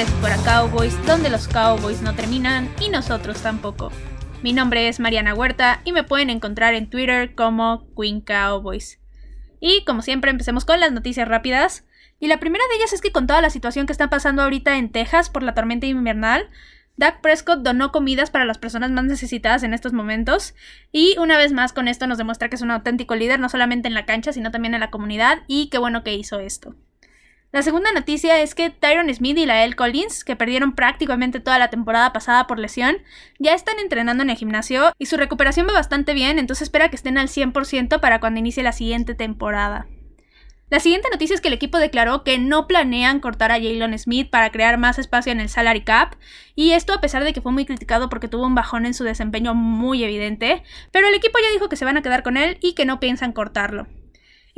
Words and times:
Tres 0.00 0.10
para 0.22 0.36
Cowboys, 0.38 0.96
donde 1.04 1.28
los 1.28 1.46
Cowboys 1.46 2.00
no 2.00 2.14
terminan 2.14 2.70
y 2.80 2.88
nosotros 2.88 3.42
tampoco. 3.42 3.92
Mi 4.42 4.54
nombre 4.54 4.88
es 4.88 4.98
Mariana 4.98 5.34
Huerta 5.34 5.82
y 5.84 5.92
me 5.92 6.04
pueden 6.04 6.30
encontrar 6.30 6.72
en 6.72 6.88
Twitter 6.88 7.34
como 7.34 7.86
Queen 7.94 8.22
Cowboys. 8.22 8.98
Y 9.60 9.84
como 9.84 10.00
siempre 10.00 10.30
empecemos 10.30 10.64
con 10.64 10.80
las 10.80 10.90
noticias 10.90 11.28
rápidas. 11.28 11.84
Y 12.18 12.28
la 12.28 12.40
primera 12.40 12.64
de 12.70 12.76
ellas 12.76 12.94
es 12.94 13.02
que 13.02 13.12
con 13.12 13.26
toda 13.26 13.42
la 13.42 13.50
situación 13.50 13.84
que 13.84 13.92
está 13.92 14.08
pasando 14.08 14.40
ahorita 14.40 14.78
en 14.78 14.90
Texas 14.90 15.28
por 15.28 15.42
la 15.42 15.52
tormenta 15.52 15.84
invernal, 15.84 16.48
Dak 16.96 17.20
Prescott 17.20 17.60
donó 17.60 17.92
comidas 17.92 18.30
para 18.30 18.46
las 18.46 18.56
personas 18.56 18.90
más 18.92 19.04
necesitadas 19.04 19.64
en 19.64 19.74
estos 19.74 19.92
momentos 19.92 20.54
y 20.92 21.18
una 21.18 21.36
vez 21.36 21.52
más 21.52 21.74
con 21.74 21.88
esto 21.88 22.06
nos 22.06 22.16
demuestra 22.16 22.48
que 22.48 22.56
es 22.56 22.62
un 22.62 22.70
auténtico 22.70 23.16
líder 23.16 23.38
no 23.38 23.50
solamente 23.50 23.86
en 23.86 23.94
la 23.94 24.06
cancha 24.06 24.32
sino 24.32 24.50
también 24.50 24.72
en 24.72 24.80
la 24.80 24.90
comunidad 24.90 25.42
y 25.46 25.68
qué 25.68 25.76
bueno 25.76 26.02
que 26.04 26.14
hizo 26.14 26.40
esto. 26.40 26.74
La 27.52 27.62
segunda 27.62 27.90
noticia 27.90 28.40
es 28.40 28.54
que 28.54 28.70
Tyron 28.70 29.12
Smith 29.12 29.36
y 29.36 29.44
Lael 29.44 29.74
Collins, 29.74 30.22
que 30.22 30.36
perdieron 30.36 30.72
prácticamente 30.76 31.40
toda 31.40 31.58
la 31.58 31.68
temporada 31.68 32.12
pasada 32.12 32.46
por 32.46 32.60
lesión, 32.60 32.98
ya 33.40 33.54
están 33.54 33.80
entrenando 33.80 34.22
en 34.22 34.30
el 34.30 34.36
gimnasio 34.36 34.92
y 34.98 35.06
su 35.06 35.16
recuperación 35.16 35.66
va 35.66 35.72
bastante 35.72 36.14
bien, 36.14 36.38
entonces 36.38 36.62
espera 36.62 36.90
que 36.90 36.96
estén 36.96 37.18
al 37.18 37.26
100% 37.26 37.98
para 37.98 38.20
cuando 38.20 38.38
inicie 38.38 38.62
la 38.62 38.70
siguiente 38.70 39.16
temporada. 39.16 39.88
La 40.68 40.78
siguiente 40.78 41.08
noticia 41.10 41.34
es 41.34 41.40
que 41.40 41.48
el 41.48 41.54
equipo 41.54 41.78
declaró 41.78 42.22
que 42.22 42.38
no 42.38 42.68
planean 42.68 43.18
cortar 43.18 43.50
a 43.50 43.56
Jalen 43.56 43.98
Smith 43.98 44.30
para 44.30 44.52
crear 44.52 44.78
más 44.78 45.00
espacio 45.00 45.32
en 45.32 45.40
el 45.40 45.48
salary 45.48 45.82
cap, 45.82 46.14
y 46.54 46.70
esto 46.70 46.92
a 46.92 47.00
pesar 47.00 47.24
de 47.24 47.32
que 47.32 47.40
fue 47.40 47.50
muy 47.50 47.66
criticado 47.66 48.08
porque 48.08 48.28
tuvo 48.28 48.46
un 48.46 48.54
bajón 48.54 48.86
en 48.86 48.94
su 48.94 49.02
desempeño 49.02 49.56
muy 49.56 50.04
evidente, 50.04 50.62
pero 50.92 51.08
el 51.08 51.14
equipo 51.14 51.40
ya 51.42 51.50
dijo 51.50 51.68
que 51.68 51.74
se 51.74 51.84
van 51.84 51.96
a 51.96 52.02
quedar 52.02 52.22
con 52.22 52.36
él 52.36 52.58
y 52.60 52.74
que 52.74 52.84
no 52.84 53.00
piensan 53.00 53.32
cortarlo. 53.32 53.88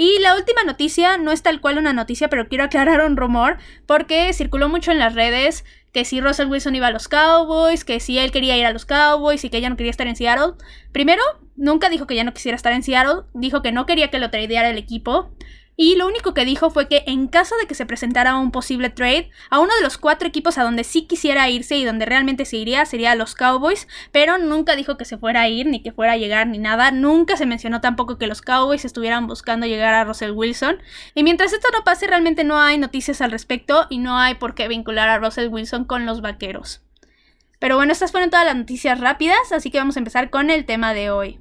Y 0.04 0.18
la 0.18 0.34
última 0.34 0.64
noticia 0.64 1.16
no 1.16 1.30
es 1.30 1.44
tal 1.44 1.60
cual 1.60 1.78
una 1.78 1.92
noticia, 1.92 2.26
pero 2.26 2.48
quiero 2.48 2.64
aclarar 2.64 3.06
un 3.06 3.16
rumor 3.16 3.58
porque 3.86 4.32
circuló 4.32 4.68
mucho 4.68 4.90
en 4.90 4.98
las 4.98 5.14
redes 5.14 5.64
que 5.92 6.04
si 6.04 6.20
Russell 6.20 6.48
Wilson 6.48 6.74
iba 6.74 6.88
a 6.88 6.90
los 6.90 7.06
Cowboys, 7.06 7.84
que 7.84 8.00
si 8.00 8.18
él 8.18 8.32
quería 8.32 8.56
ir 8.56 8.66
a 8.66 8.72
los 8.72 8.84
Cowboys 8.84 9.44
y 9.44 9.48
que 9.48 9.58
ella 9.58 9.70
no 9.70 9.76
quería 9.76 9.92
estar 9.92 10.08
en 10.08 10.16
Seattle. 10.16 10.54
Primero, 10.90 11.22
nunca 11.54 11.88
dijo 11.88 12.08
que 12.08 12.16
ya 12.16 12.24
no 12.24 12.34
quisiera 12.34 12.56
estar 12.56 12.72
en 12.72 12.82
Seattle, 12.82 13.26
dijo 13.32 13.62
que 13.62 13.70
no 13.70 13.86
quería 13.86 14.10
que 14.10 14.18
lo 14.18 14.28
tradeara 14.28 14.70
el 14.70 14.76
equipo. 14.76 15.36
Y 15.74 15.96
lo 15.96 16.06
único 16.06 16.34
que 16.34 16.44
dijo 16.44 16.70
fue 16.70 16.86
que 16.86 17.02
en 17.06 17.28
caso 17.28 17.56
de 17.56 17.66
que 17.66 17.74
se 17.74 17.86
presentara 17.86 18.36
un 18.36 18.50
posible 18.50 18.90
trade, 18.90 19.30
a 19.48 19.58
uno 19.58 19.74
de 19.74 19.80
los 19.82 19.96
cuatro 19.96 20.28
equipos 20.28 20.58
a 20.58 20.64
donde 20.64 20.84
sí 20.84 21.06
quisiera 21.06 21.48
irse 21.48 21.76
y 21.76 21.84
donde 21.84 22.04
realmente 22.04 22.44
se 22.44 22.58
iría 22.58 22.84
sería 22.84 23.12
a 23.12 23.14
los 23.14 23.34
Cowboys, 23.34 23.88
pero 24.12 24.36
nunca 24.36 24.76
dijo 24.76 24.98
que 24.98 25.06
se 25.06 25.16
fuera 25.16 25.42
a 25.42 25.48
ir, 25.48 25.66
ni 25.66 25.82
que 25.82 25.92
fuera 25.92 26.12
a 26.12 26.16
llegar, 26.18 26.46
ni 26.46 26.58
nada. 26.58 26.90
Nunca 26.90 27.36
se 27.36 27.46
mencionó 27.46 27.80
tampoco 27.80 28.18
que 28.18 28.26
los 28.26 28.42
Cowboys 28.42 28.84
estuvieran 28.84 29.26
buscando 29.26 29.66
llegar 29.66 29.94
a 29.94 30.04
Russell 30.04 30.32
Wilson. 30.32 30.76
Y 31.14 31.22
mientras 31.22 31.52
esto 31.54 31.68
no 31.72 31.84
pase, 31.84 32.06
realmente 32.06 32.44
no 32.44 32.58
hay 32.58 32.76
noticias 32.76 33.22
al 33.22 33.30
respecto 33.30 33.86
y 33.88 33.98
no 33.98 34.18
hay 34.18 34.34
por 34.34 34.54
qué 34.54 34.68
vincular 34.68 35.08
a 35.08 35.18
Russell 35.18 35.48
Wilson 35.48 35.84
con 35.84 36.04
los 36.04 36.20
vaqueros. 36.20 36.82
Pero 37.58 37.76
bueno, 37.76 37.92
estas 37.92 38.10
fueron 38.10 38.28
todas 38.28 38.44
las 38.44 38.56
noticias 38.56 39.00
rápidas, 39.00 39.52
así 39.52 39.70
que 39.70 39.78
vamos 39.78 39.96
a 39.96 40.00
empezar 40.00 40.30
con 40.30 40.50
el 40.50 40.66
tema 40.66 40.92
de 40.94 41.10
hoy. 41.10 41.38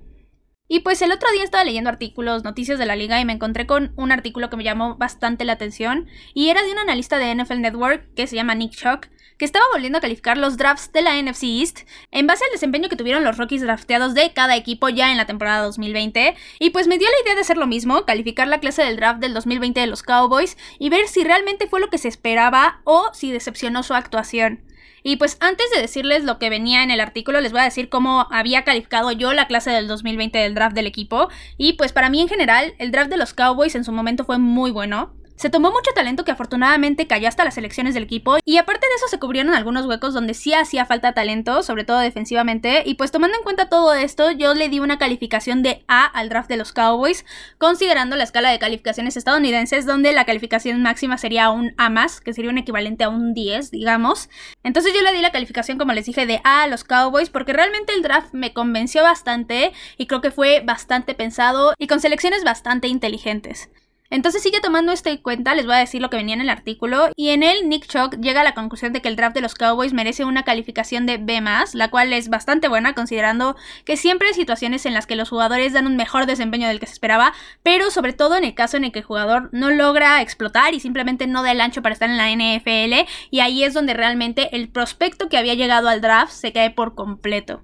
Y 0.73 0.80
pues 0.80 1.02
el 1.02 1.11
otro 1.11 1.30
día 1.33 1.44
estaba 1.44 1.66
leyendo 1.66 1.89
artículos, 1.89 2.45
noticias 2.45 2.80
de 2.80 2.86
la 2.86 2.95
liga 2.95 3.19
y 3.19 3.25
me 3.25 3.33
encontré 3.33 3.67
con 3.67 3.91
un 3.97 4.14
artículo 4.14 4.50
que 4.50 4.55
me 4.55 4.64
llamó 4.64 4.95
bastante 4.95 5.44
la 5.44 5.52
atención 5.52 6.08
y 6.33 6.47
era 6.47 6.64
de 6.64 6.72
un 6.72 6.80
analista 6.80 7.17
de 7.17 7.36
NFL 7.36 7.59
Network 7.59 8.08
que 8.16 8.25
se 8.25 8.38
llama 8.38 8.55
Nick 8.55 8.72
Chuck, 8.72 9.08
que 9.38 9.44
estaba 9.44 9.66
volviendo 9.73 9.97
a 9.97 10.02
calificar 10.02 10.38
los 10.38 10.55
drafts 10.55 10.94
de 10.94 11.02
la 11.02 11.22
NFC 11.22 11.44
East 11.44 11.80
en 12.11 12.25
base 12.25 12.45
al 12.45 12.52
desempeño 12.53 12.88
que 12.88 12.95
tuvieron 12.95 13.25
los 13.25 13.38
Rockies 13.38 13.64
drafteados 13.64 14.14
de 14.14 14.32
cada 14.32 14.55
equipo 14.55 14.87
ya 14.87 15.11
en 15.11 15.17
la 15.17 15.26
temporada 15.26 15.61
2020 15.64 16.36
y 16.59 16.70
pues 16.70 16.88
me 16.88 16.98
dio 16.98 17.09
la 17.09 17.21
idea 17.21 17.36
de 17.36 17.42
hacer 17.42 17.58
lo 17.58 17.67
mismo, 17.67 18.05
calificar 18.05 18.48
la 18.48 18.61
clase 18.61 18.82
del 18.82 18.95
draft 18.95 19.20
del 19.20 19.33
2020 19.33 19.77
de 19.77 19.88
los 19.88 20.03
Cowboys 20.03 20.55
y 20.80 20.88
ver 20.88 21.09
si 21.09 21.26
realmente 21.26 21.67
fue 21.67 21.82
lo 21.82 21.89
que 21.89 21.98
se 21.98 22.08
esperaba 22.08 22.80
o 22.86 23.09
si 23.14 23.33
decepcionó 23.33 23.83
su 23.83 23.93
actuación. 23.93 24.64
Y 25.04 25.16
pues 25.16 25.38
antes 25.39 25.70
de 25.72 25.82
decirles 25.82 26.23
lo 26.23 26.38
que 26.38 26.50
venía 26.50 26.84
en 26.84 26.92
el 26.92 27.00
artículo, 27.00 27.42
les 27.42 27.52
voy 27.52 27.62
a 27.62 27.66
decir 27.66 27.89
cómo 27.89 28.28
había 28.32 28.64
calificado 28.64 29.12
yo 29.12 29.34
la 29.34 29.48
clase 29.48 29.72
del 29.72 29.88
2020 29.88 30.38
del 30.38 30.54
draft 30.54 30.76
del 30.76 30.88
equipo. 30.88 31.30
Y 31.58 31.73
pues 31.73 31.92
para 31.92 32.10
mí 32.10 32.22
en 32.22 32.28
general, 32.28 32.73
el 32.78 32.92
draft 32.92 33.10
de 33.10 33.17
los 33.17 33.34
Cowboys 33.34 33.76
en 33.76 33.84
su 33.84 33.92
momento 33.92 34.26
fue 34.26 34.38
muy 34.38 34.72
bueno. 34.72 35.14
Se 35.41 35.49
tomó 35.49 35.71
mucho 35.71 35.89
talento 35.95 36.23
que 36.23 36.29
afortunadamente 36.29 37.07
cayó 37.07 37.27
hasta 37.27 37.43
las 37.43 37.57
elecciones 37.57 37.95
del 37.95 38.03
equipo 38.03 38.37
y 38.45 38.57
aparte 38.57 38.85
de 38.85 38.93
eso 38.93 39.07
se 39.07 39.17
cubrieron 39.17 39.55
algunos 39.55 39.87
huecos 39.87 40.13
donde 40.13 40.35
sí 40.35 40.53
hacía 40.53 40.85
falta 40.85 41.15
talento, 41.15 41.63
sobre 41.63 41.83
todo 41.83 41.97
defensivamente, 41.97 42.83
y 42.85 42.93
pues 42.93 43.09
tomando 43.09 43.35
en 43.35 43.43
cuenta 43.43 43.67
todo 43.67 43.95
esto 43.95 44.29
yo 44.29 44.53
le 44.53 44.69
di 44.69 44.79
una 44.79 44.99
calificación 44.99 45.63
de 45.63 45.83
A 45.87 46.05
al 46.05 46.29
draft 46.29 46.47
de 46.47 46.57
los 46.57 46.73
Cowboys, 46.73 47.25
considerando 47.57 48.15
la 48.17 48.23
escala 48.23 48.52
de 48.52 48.59
calificaciones 48.59 49.17
estadounidenses 49.17 49.87
donde 49.87 50.13
la 50.13 50.25
calificación 50.25 50.83
máxima 50.83 51.17
sería 51.17 51.49
un 51.49 51.73
A 51.79 51.89
más, 51.89 52.21
que 52.21 52.33
sería 52.33 52.52
un 52.52 52.59
equivalente 52.59 53.03
a 53.03 53.09
un 53.09 53.33
10, 53.33 53.71
digamos. 53.71 54.29
Entonces 54.61 54.93
yo 54.93 55.02
le 55.02 55.11
di 55.11 55.21
la 55.21 55.31
calificación 55.31 55.79
como 55.79 55.93
les 55.93 56.05
dije 56.05 56.27
de 56.27 56.39
A 56.43 56.61
a 56.61 56.67
los 56.67 56.83
Cowboys 56.83 57.31
porque 57.31 57.53
realmente 57.53 57.93
el 57.93 58.03
draft 58.03 58.31
me 58.33 58.53
convenció 58.53 59.02
bastante 59.02 59.71
y 59.97 60.05
creo 60.05 60.21
que 60.21 60.29
fue 60.29 60.61
bastante 60.63 61.15
pensado 61.15 61.73
y 61.79 61.87
con 61.87 61.99
selecciones 61.99 62.43
bastante 62.43 62.87
inteligentes. 62.87 63.71
Entonces 64.11 64.44
sigue 64.44 64.60
tomando 64.60 64.92
esto 64.92 65.10
en 65.10 65.17
cuenta, 65.17 65.55
les 65.55 65.66
voy 65.66 65.76
a 65.76 65.80
decir 65.80 66.02
lo 66.02 66.10
que 66.10 66.17
venía 66.17 66.36
en 66.36 66.42
el 66.42 66.49
artículo, 66.49 67.10
y 67.16 67.30
en 67.30 67.44
él 67.44 67.70
Nick 67.70 67.88
Chuck 67.88 68.17
llega 68.20 68.42
a 68.42 68.44
la 68.44 68.54
conclusión 68.54 68.92
de 68.92 69.02
que 69.02 69.08
el 69.08 69.16
draft 69.16 69.33
de 69.33 69.42
los 69.42 69.55
Cowboys 69.55 69.94
merece 69.94 70.26
una 70.26 70.44
calificación 70.44 71.05
de 71.05 71.17
B+, 71.17 71.42
la 71.73 71.89
cual 71.89 72.11
es 72.11 72.27
bastante 72.30 72.67
buena 72.67 72.94
considerando 72.94 73.55
que 73.86 73.95
siempre 73.95 74.27
hay 74.27 74.33
situaciones 74.33 74.86
en 74.86 74.94
las 74.94 75.08
que 75.08 75.16
los 75.16 75.30
jugadores 75.30 75.71
dan 75.71 75.88
un 75.88 75.95
mejor 75.95 76.26
desempeño 76.26 76.67
del 76.67 76.82
que 76.82 76.88
se 76.88 76.94
esperaba, 76.94 77.33
pero 77.64 77.89
sobre 77.89 78.11
todo 78.11 78.36
en 78.36 78.44
el 78.44 78.54
caso 78.54 78.76
en 78.76 78.83
el 78.83 78.92
que 78.92 79.00
el 79.00 79.05
jugador 79.05 79.50
no 79.54 79.71
logra 79.71 80.21
explotar 80.21 80.73
y 80.73 80.82
simplemente 80.82 81.26
no 81.26 81.42
da 81.42 81.52
el 81.52 81.61
ancho 81.61 81.82
para 81.82 81.94
estar 81.94 82.10
en 82.10 82.17
la 82.17 82.30
NFL, 82.30 83.08
y 83.30 83.39
ahí 83.39 83.64
es 83.64 83.73
donde 83.73 83.94
realmente 83.94 84.54
el 84.55 84.67
prospecto 84.67 85.30
que 85.30 85.38
había 85.38 85.54
llegado 85.54 85.88
al 85.88 86.02
draft 86.02 86.33
se 86.33 86.52
cae 86.52 86.70
por 86.70 86.95
completo. 86.95 87.64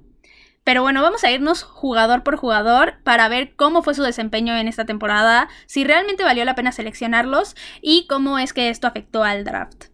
Pero 0.67 0.81
bueno, 0.81 1.01
vamos 1.01 1.23
a 1.23 1.31
irnos 1.31 1.63
jugador 1.63 2.23
por 2.23 2.35
jugador 2.35 2.95
para 3.05 3.29
ver 3.29 3.55
cómo 3.55 3.83
fue 3.83 3.95
su 3.95 4.03
desempeño 4.03 4.53
en 4.53 4.67
esta 4.67 4.83
temporada, 4.83 5.47
si 5.65 5.85
realmente 5.85 6.25
valió 6.25 6.43
la 6.43 6.55
pena 6.55 6.73
seleccionarlos 6.73 7.55
y 7.81 8.05
cómo 8.07 8.37
es 8.37 8.51
que 8.51 8.67
esto 8.67 8.85
afectó 8.85 9.23
al 9.23 9.45
draft. 9.45 9.85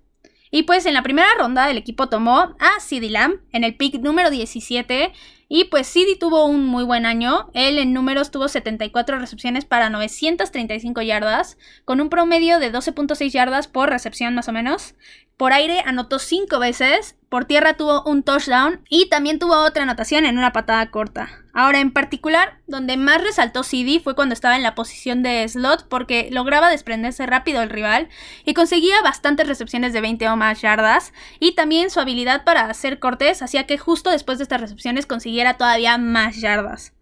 Y 0.49 0.63
pues 0.63 0.87
en 0.87 0.95
la 0.95 1.03
primera 1.03 1.27
ronda 1.37 1.69
el 1.69 1.77
equipo 1.77 2.09
tomó 2.09 2.55
a 2.59 2.79
CD 2.79 3.11
Lamb 3.11 3.41
en 3.51 3.63
el 3.63 3.75
pick 3.75 4.01
número 4.01 4.31
17 4.31 5.13
y 5.47 5.65
pues 5.65 5.85
CD 5.85 6.15
tuvo 6.19 6.45
un 6.45 6.65
muy 6.65 6.83
buen 6.83 7.05
año. 7.05 7.51
Él 7.53 7.77
en 7.77 7.93
números 7.93 8.31
tuvo 8.31 8.47
74 8.47 9.19
recepciones 9.19 9.65
para 9.65 9.91
935 9.91 11.03
yardas, 11.03 11.59
con 11.85 12.01
un 12.01 12.09
promedio 12.09 12.57
de 12.57 12.73
12.6 12.73 13.29
yardas 13.29 13.67
por 13.67 13.91
recepción 13.91 14.33
más 14.33 14.47
o 14.47 14.51
menos. 14.51 14.95
Por 15.37 15.53
aire 15.53 15.81
anotó 15.85 16.17
5 16.17 16.57
veces, 16.57 17.15
por 17.33 17.45
tierra 17.45 17.73
tuvo 17.73 18.03
un 18.03 18.21
touchdown 18.21 18.81
y 18.89 19.09
también 19.09 19.39
tuvo 19.39 19.55
otra 19.55 19.81
anotación 19.81 20.23
en 20.23 20.37
una 20.37 20.53
patada 20.53 20.91
corta. 20.91 21.29
Ahora, 21.51 21.79
en 21.79 21.89
particular, 21.89 22.59
donde 22.67 22.95
más 22.95 23.23
resaltó 23.23 23.63
CD 23.63 23.99
fue 23.99 24.13
cuando 24.13 24.33
estaba 24.33 24.55
en 24.55 24.61
la 24.61 24.75
posición 24.75 25.23
de 25.23 25.47
slot 25.47 25.87
porque 25.89 26.27
lograba 26.29 26.69
desprenderse 26.69 27.25
rápido 27.25 27.61
del 27.61 27.71
rival 27.71 28.07
y 28.45 28.53
conseguía 28.53 29.01
bastantes 29.01 29.47
recepciones 29.47 29.93
de 29.93 30.01
20 30.01 30.29
o 30.29 30.35
más 30.35 30.61
yardas 30.61 31.11
y 31.39 31.55
también 31.55 31.89
su 31.89 31.99
habilidad 31.99 32.43
para 32.43 32.65
hacer 32.65 32.99
cortes 32.99 33.41
hacía 33.41 33.65
que 33.65 33.79
justo 33.79 34.11
después 34.11 34.37
de 34.37 34.43
estas 34.43 34.61
recepciones 34.61 35.07
consiguiera 35.07 35.55
todavía 35.55 35.97
más 35.97 36.39
yardas. 36.39 36.92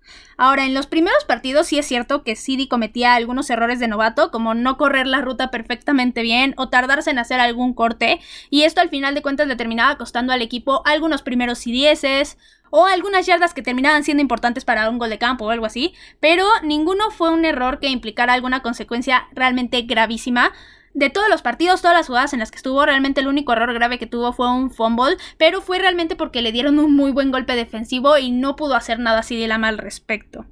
Ahora, 0.44 0.66
en 0.66 0.74
los 0.74 0.88
primeros 0.88 1.24
partidos 1.25 1.68
sí 1.68 1.78
es 1.78 1.85
cierto 1.85 2.24
que 2.24 2.35
CD 2.35 2.68
cometía 2.68 3.13
algunos 3.13 3.47
errores 3.52 3.79
de 3.79 3.88
novato, 3.88 4.31
como 4.31 4.56
no 4.56 4.75
correr 4.75 5.06
la 5.06 5.22
ruta 5.22 5.52
perfectamente 5.52 6.24
bien 6.24 6.56
o 6.57 6.68
tardarse 6.68 7.12
en 7.12 7.19
hacer 7.19 7.40
algún 7.40 7.76
corte, 7.76 8.20
y 8.49 8.64
esto 8.64 8.82
al 8.82 8.90
final 8.90 9.14
de 9.14 9.22
cuentas 9.22 9.47
le 9.47 9.55
terminaba 9.55 9.99
costando 9.99 10.34
al 10.34 10.41
equipo 10.41 10.82
algunos 10.88 11.22
primeros 11.22 11.59
CDS 11.59 12.40
o 12.72 12.88
algunas 12.88 13.28
yardas 13.28 13.53
que 13.53 13.61
terminaban 13.61 14.03
siendo 14.03 14.22
importantes 14.22 14.66
para 14.66 14.90
un 14.90 14.97
gol 14.97 15.11
de 15.11 15.20
campo 15.20 15.46
o 15.46 15.52
algo 15.52 15.67
así, 15.67 15.93
pero 16.20 16.47
ninguno 16.64 17.11
fue 17.11 17.29
un 17.29 17.46
error 17.46 17.79
que 17.79 17.90
implicara 17.90 18.34
alguna 18.34 18.64
consecuencia 18.64 19.28
realmente 19.34 19.84
gravísima, 19.84 20.53
de 20.93 21.09
todos 21.09 21.29
los 21.29 21.41
partidos, 21.41 21.82
todas 21.82 21.97
las 21.97 22.08
jugadas 22.08 22.34
en 22.34 22.40
las 22.40 22.52
que 22.52 22.58
estuvo, 22.58 22.85
realmente 22.85 23.22
el 23.22 23.28
único 23.28 23.53
error 23.53 23.73
grave 23.73 23.99
que 23.99 24.08
tuvo 24.08 24.34
fue 24.34 24.52
un 24.52 24.72
fumble, 24.72 25.17
pero 25.38 25.61
fue 25.61 25.79
realmente 25.79 26.16
porque 26.16 26.41
le 26.41 26.52
dieron 26.52 26.79
un 26.79 26.96
muy 26.96 27.11
buen 27.11 27.32
golpe 27.32 27.55
defensivo 27.55 28.17
y 28.17 28.32
no 28.32 28.55
pudo 28.55 28.76
hacer 28.76 28.99
nada 28.99 29.20
así 29.20 29.40
de 29.40 29.47
la 29.47 29.58
mal 29.58 29.78
respecto. 29.78 30.46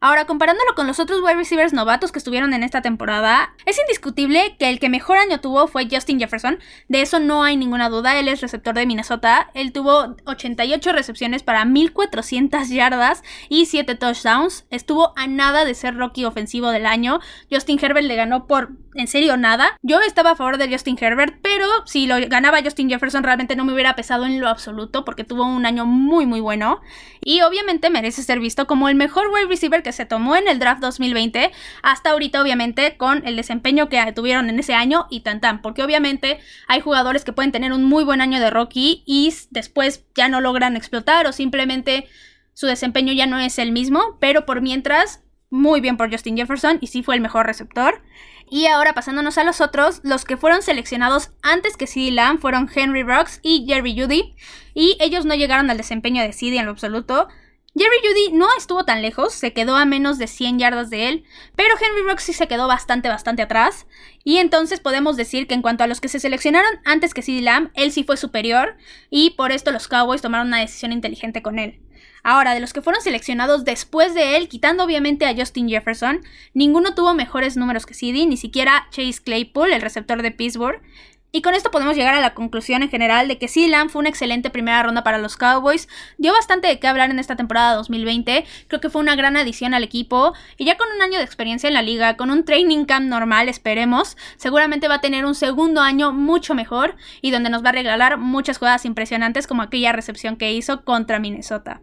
Ahora, 0.00 0.26
comparándolo 0.26 0.76
con 0.76 0.86
los 0.86 1.00
otros 1.00 1.20
wide 1.22 1.34
receivers 1.34 1.72
novatos 1.72 2.12
que 2.12 2.20
estuvieron 2.20 2.54
en 2.54 2.62
esta 2.62 2.82
temporada, 2.82 3.56
es 3.66 3.80
indiscutible 3.80 4.54
que 4.56 4.68
el 4.68 4.78
que 4.78 4.88
mejor 4.88 5.18
año 5.18 5.40
tuvo 5.40 5.66
fue 5.66 5.88
Justin 5.90 6.20
Jefferson. 6.20 6.60
De 6.86 7.00
eso 7.00 7.18
no 7.18 7.42
hay 7.42 7.56
ninguna 7.56 7.88
duda. 7.88 8.16
Él 8.16 8.28
es 8.28 8.40
receptor 8.40 8.76
de 8.76 8.86
Minnesota. 8.86 9.50
Él 9.54 9.72
tuvo 9.72 10.14
88 10.24 10.92
recepciones 10.92 11.42
para 11.42 11.64
1400 11.64 12.68
yardas 12.68 13.24
y 13.48 13.66
7 13.66 13.96
touchdowns. 13.96 14.66
Estuvo 14.70 15.12
a 15.16 15.26
nada 15.26 15.64
de 15.64 15.74
ser 15.74 15.96
Rocky 15.96 16.24
ofensivo 16.24 16.70
del 16.70 16.86
año. 16.86 17.18
Justin 17.50 17.80
Herbert 17.82 18.06
le 18.06 18.14
ganó 18.14 18.46
por, 18.46 18.70
en 18.94 19.08
serio, 19.08 19.36
nada. 19.36 19.76
Yo 19.82 20.00
estaba 20.00 20.30
a 20.30 20.36
favor 20.36 20.58
de 20.58 20.70
Justin 20.70 20.96
Herbert, 21.00 21.40
pero 21.42 21.66
si 21.86 22.06
lo 22.06 22.14
ganaba 22.28 22.62
Justin 22.62 22.88
Jefferson 22.88 23.24
realmente 23.24 23.56
no 23.56 23.64
me 23.64 23.72
hubiera 23.72 23.96
pesado 23.96 24.26
en 24.26 24.38
lo 24.38 24.48
absoluto 24.48 25.04
porque 25.04 25.24
tuvo 25.24 25.42
un 25.42 25.66
año 25.66 25.86
muy, 25.86 26.24
muy 26.24 26.38
bueno. 26.38 26.82
Y 27.20 27.42
obviamente 27.42 27.90
merece 27.90 28.22
ser 28.22 28.38
visto 28.38 28.68
como 28.68 28.88
el 28.88 28.94
mejor 28.94 29.26
wide 29.34 29.48
receiver 29.48 29.82
que 29.82 29.87
que 29.88 29.92
se 29.92 30.04
tomó 30.04 30.36
en 30.36 30.48
el 30.48 30.58
draft 30.58 30.82
2020 30.82 31.50
hasta 31.82 32.10
ahorita, 32.10 32.42
obviamente, 32.42 32.98
con 32.98 33.26
el 33.26 33.36
desempeño 33.36 33.88
que 33.88 34.12
tuvieron 34.12 34.50
en 34.50 34.58
ese 34.58 34.74
año 34.74 35.06
y 35.08 35.20
tan 35.20 35.40
tan. 35.40 35.62
Porque 35.62 35.82
obviamente 35.82 36.40
hay 36.66 36.80
jugadores 36.80 37.24
que 37.24 37.32
pueden 37.32 37.52
tener 37.52 37.72
un 37.72 37.84
muy 37.84 38.04
buen 38.04 38.20
año 38.20 38.38
de 38.38 38.50
rookie 38.50 39.02
y 39.06 39.32
después 39.48 40.04
ya 40.14 40.28
no 40.28 40.42
logran 40.42 40.76
explotar 40.76 41.26
o 41.26 41.32
simplemente 41.32 42.06
su 42.52 42.66
desempeño 42.66 43.14
ya 43.14 43.26
no 43.26 43.38
es 43.38 43.58
el 43.58 43.72
mismo. 43.72 44.18
Pero 44.20 44.44
por 44.44 44.60
mientras, 44.60 45.22
muy 45.48 45.80
bien 45.80 45.96
por 45.96 46.10
Justin 46.10 46.36
Jefferson 46.36 46.76
y 46.82 46.88
sí 46.88 47.02
fue 47.02 47.14
el 47.14 47.22
mejor 47.22 47.46
receptor. 47.46 48.02
Y 48.50 48.66
ahora 48.66 48.92
pasándonos 48.92 49.38
a 49.38 49.44
los 49.44 49.62
otros, 49.62 50.00
los 50.02 50.26
que 50.26 50.36
fueron 50.36 50.60
seleccionados 50.60 51.30
antes 51.42 51.78
que 51.78 51.86
CD 51.86 52.10
Lamb 52.10 52.40
fueron 52.40 52.68
Henry 52.74 53.04
Rocks 53.04 53.40
y 53.42 53.64
Jerry 53.66 53.98
Judy, 53.98 54.34
y 54.74 54.98
ellos 55.00 55.24
no 55.24 55.34
llegaron 55.34 55.70
al 55.70 55.76
desempeño 55.76 56.22
de 56.22 56.32
CD 56.32 56.58
en 56.58 56.66
lo 56.66 56.72
absoluto. 56.72 57.28
Jerry 57.78 57.98
Judy 58.02 58.36
no 58.36 58.48
estuvo 58.56 58.84
tan 58.84 59.02
lejos, 59.02 59.32
se 59.32 59.52
quedó 59.52 59.76
a 59.76 59.84
menos 59.84 60.18
de 60.18 60.26
100 60.26 60.58
yardas 60.58 60.90
de 60.90 61.08
él, 61.08 61.24
pero 61.54 61.76
Henry 61.76 62.02
sí 62.18 62.32
se 62.32 62.48
quedó 62.48 62.66
bastante, 62.66 63.08
bastante 63.08 63.42
atrás. 63.42 63.86
Y 64.24 64.38
entonces 64.38 64.80
podemos 64.80 65.16
decir 65.16 65.46
que 65.46 65.54
en 65.54 65.62
cuanto 65.62 65.84
a 65.84 65.86
los 65.86 66.00
que 66.00 66.08
se 66.08 66.18
seleccionaron 66.18 66.80
antes 66.84 67.14
que 67.14 67.22
CD 67.22 67.40
Lamb, 67.40 67.70
él 67.74 67.92
sí 67.92 68.02
fue 68.02 68.16
superior, 68.16 68.76
y 69.10 69.30
por 69.30 69.52
esto 69.52 69.70
los 69.70 69.86
Cowboys 69.86 70.22
tomaron 70.22 70.48
una 70.48 70.58
decisión 70.58 70.90
inteligente 70.90 71.40
con 71.40 71.60
él. 71.60 71.78
Ahora, 72.24 72.52
de 72.52 72.60
los 72.60 72.72
que 72.72 72.82
fueron 72.82 73.00
seleccionados 73.00 73.64
después 73.64 74.12
de 74.12 74.36
él, 74.36 74.48
quitando 74.48 74.82
obviamente 74.82 75.26
a 75.26 75.36
Justin 75.36 75.68
Jefferson, 75.68 76.20
ninguno 76.54 76.96
tuvo 76.96 77.14
mejores 77.14 77.56
números 77.56 77.86
que 77.86 77.94
CD, 77.94 78.26
ni 78.26 78.36
siquiera 78.36 78.88
Chase 78.90 79.22
Claypool, 79.22 79.72
el 79.72 79.80
receptor 79.82 80.20
de 80.22 80.32
Pittsburgh. 80.32 80.82
Y 81.30 81.42
con 81.42 81.54
esto 81.54 81.70
podemos 81.70 81.94
llegar 81.94 82.14
a 82.14 82.20
la 82.20 82.32
conclusión 82.32 82.82
en 82.82 82.88
general 82.88 83.28
de 83.28 83.36
que 83.36 83.48
CD 83.48 83.68
Lamb 83.68 83.90
fue 83.90 84.00
una 84.00 84.08
excelente 84.08 84.48
primera 84.48 84.82
ronda 84.82 85.04
para 85.04 85.18
los 85.18 85.36
Cowboys, 85.36 85.86
dio 86.16 86.32
bastante 86.32 86.68
de 86.68 86.78
qué 86.78 86.86
hablar 86.88 87.10
en 87.10 87.18
esta 87.18 87.36
temporada 87.36 87.74
2020, 87.74 88.46
creo 88.66 88.80
que 88.80 88.88
fue 88.88 89.02
una 89.02 89.14
gran 89.14 89.36
adición 89.36 89.74
al 89.74 89.84
equipo 89.84 90.32
y 90.56 90.64
ya 90.64 90.78
con 90.78 90.88
un 90.94 91.02
año 91.02 91.18
de 91.18 91.24
experiencia 91.24 91.68
en 91.68 91.74
la 91.74 91.82
liga, 91.82 92.16
con 92.16 92.30
un 92.30 92.46
training 92.46 92.86
camp 92.86 93.08
normal, 93.08 93.50
esperemos, 93.50 94.16
seguramente 94.36 94.88
va 94.88 94.96
a 94.96 95.00
tener 95.02 95.26
un 95.26 95.34
segundo 95.34 95.82
año 95.82 96.12
mucho 96.12 96.54
mejor 96.54 96.96
y 97.20 97.30
donde 97.30 97.50
nos 97.50 97.62
va 97.62 97.70
a 97.70 97.72
regalar 97.72 98.16
muchas 98.16 98.56
jugadas 98.56 98.86
impresionantes 98.86 99.46
como 99.46 99.60
aquella 99.60 99.92
recepción 99.92 100.36
que 100.36 100.54
hizo 100.54 100.82
contra 100.84 101.18
Minnesota. 101.18 101.82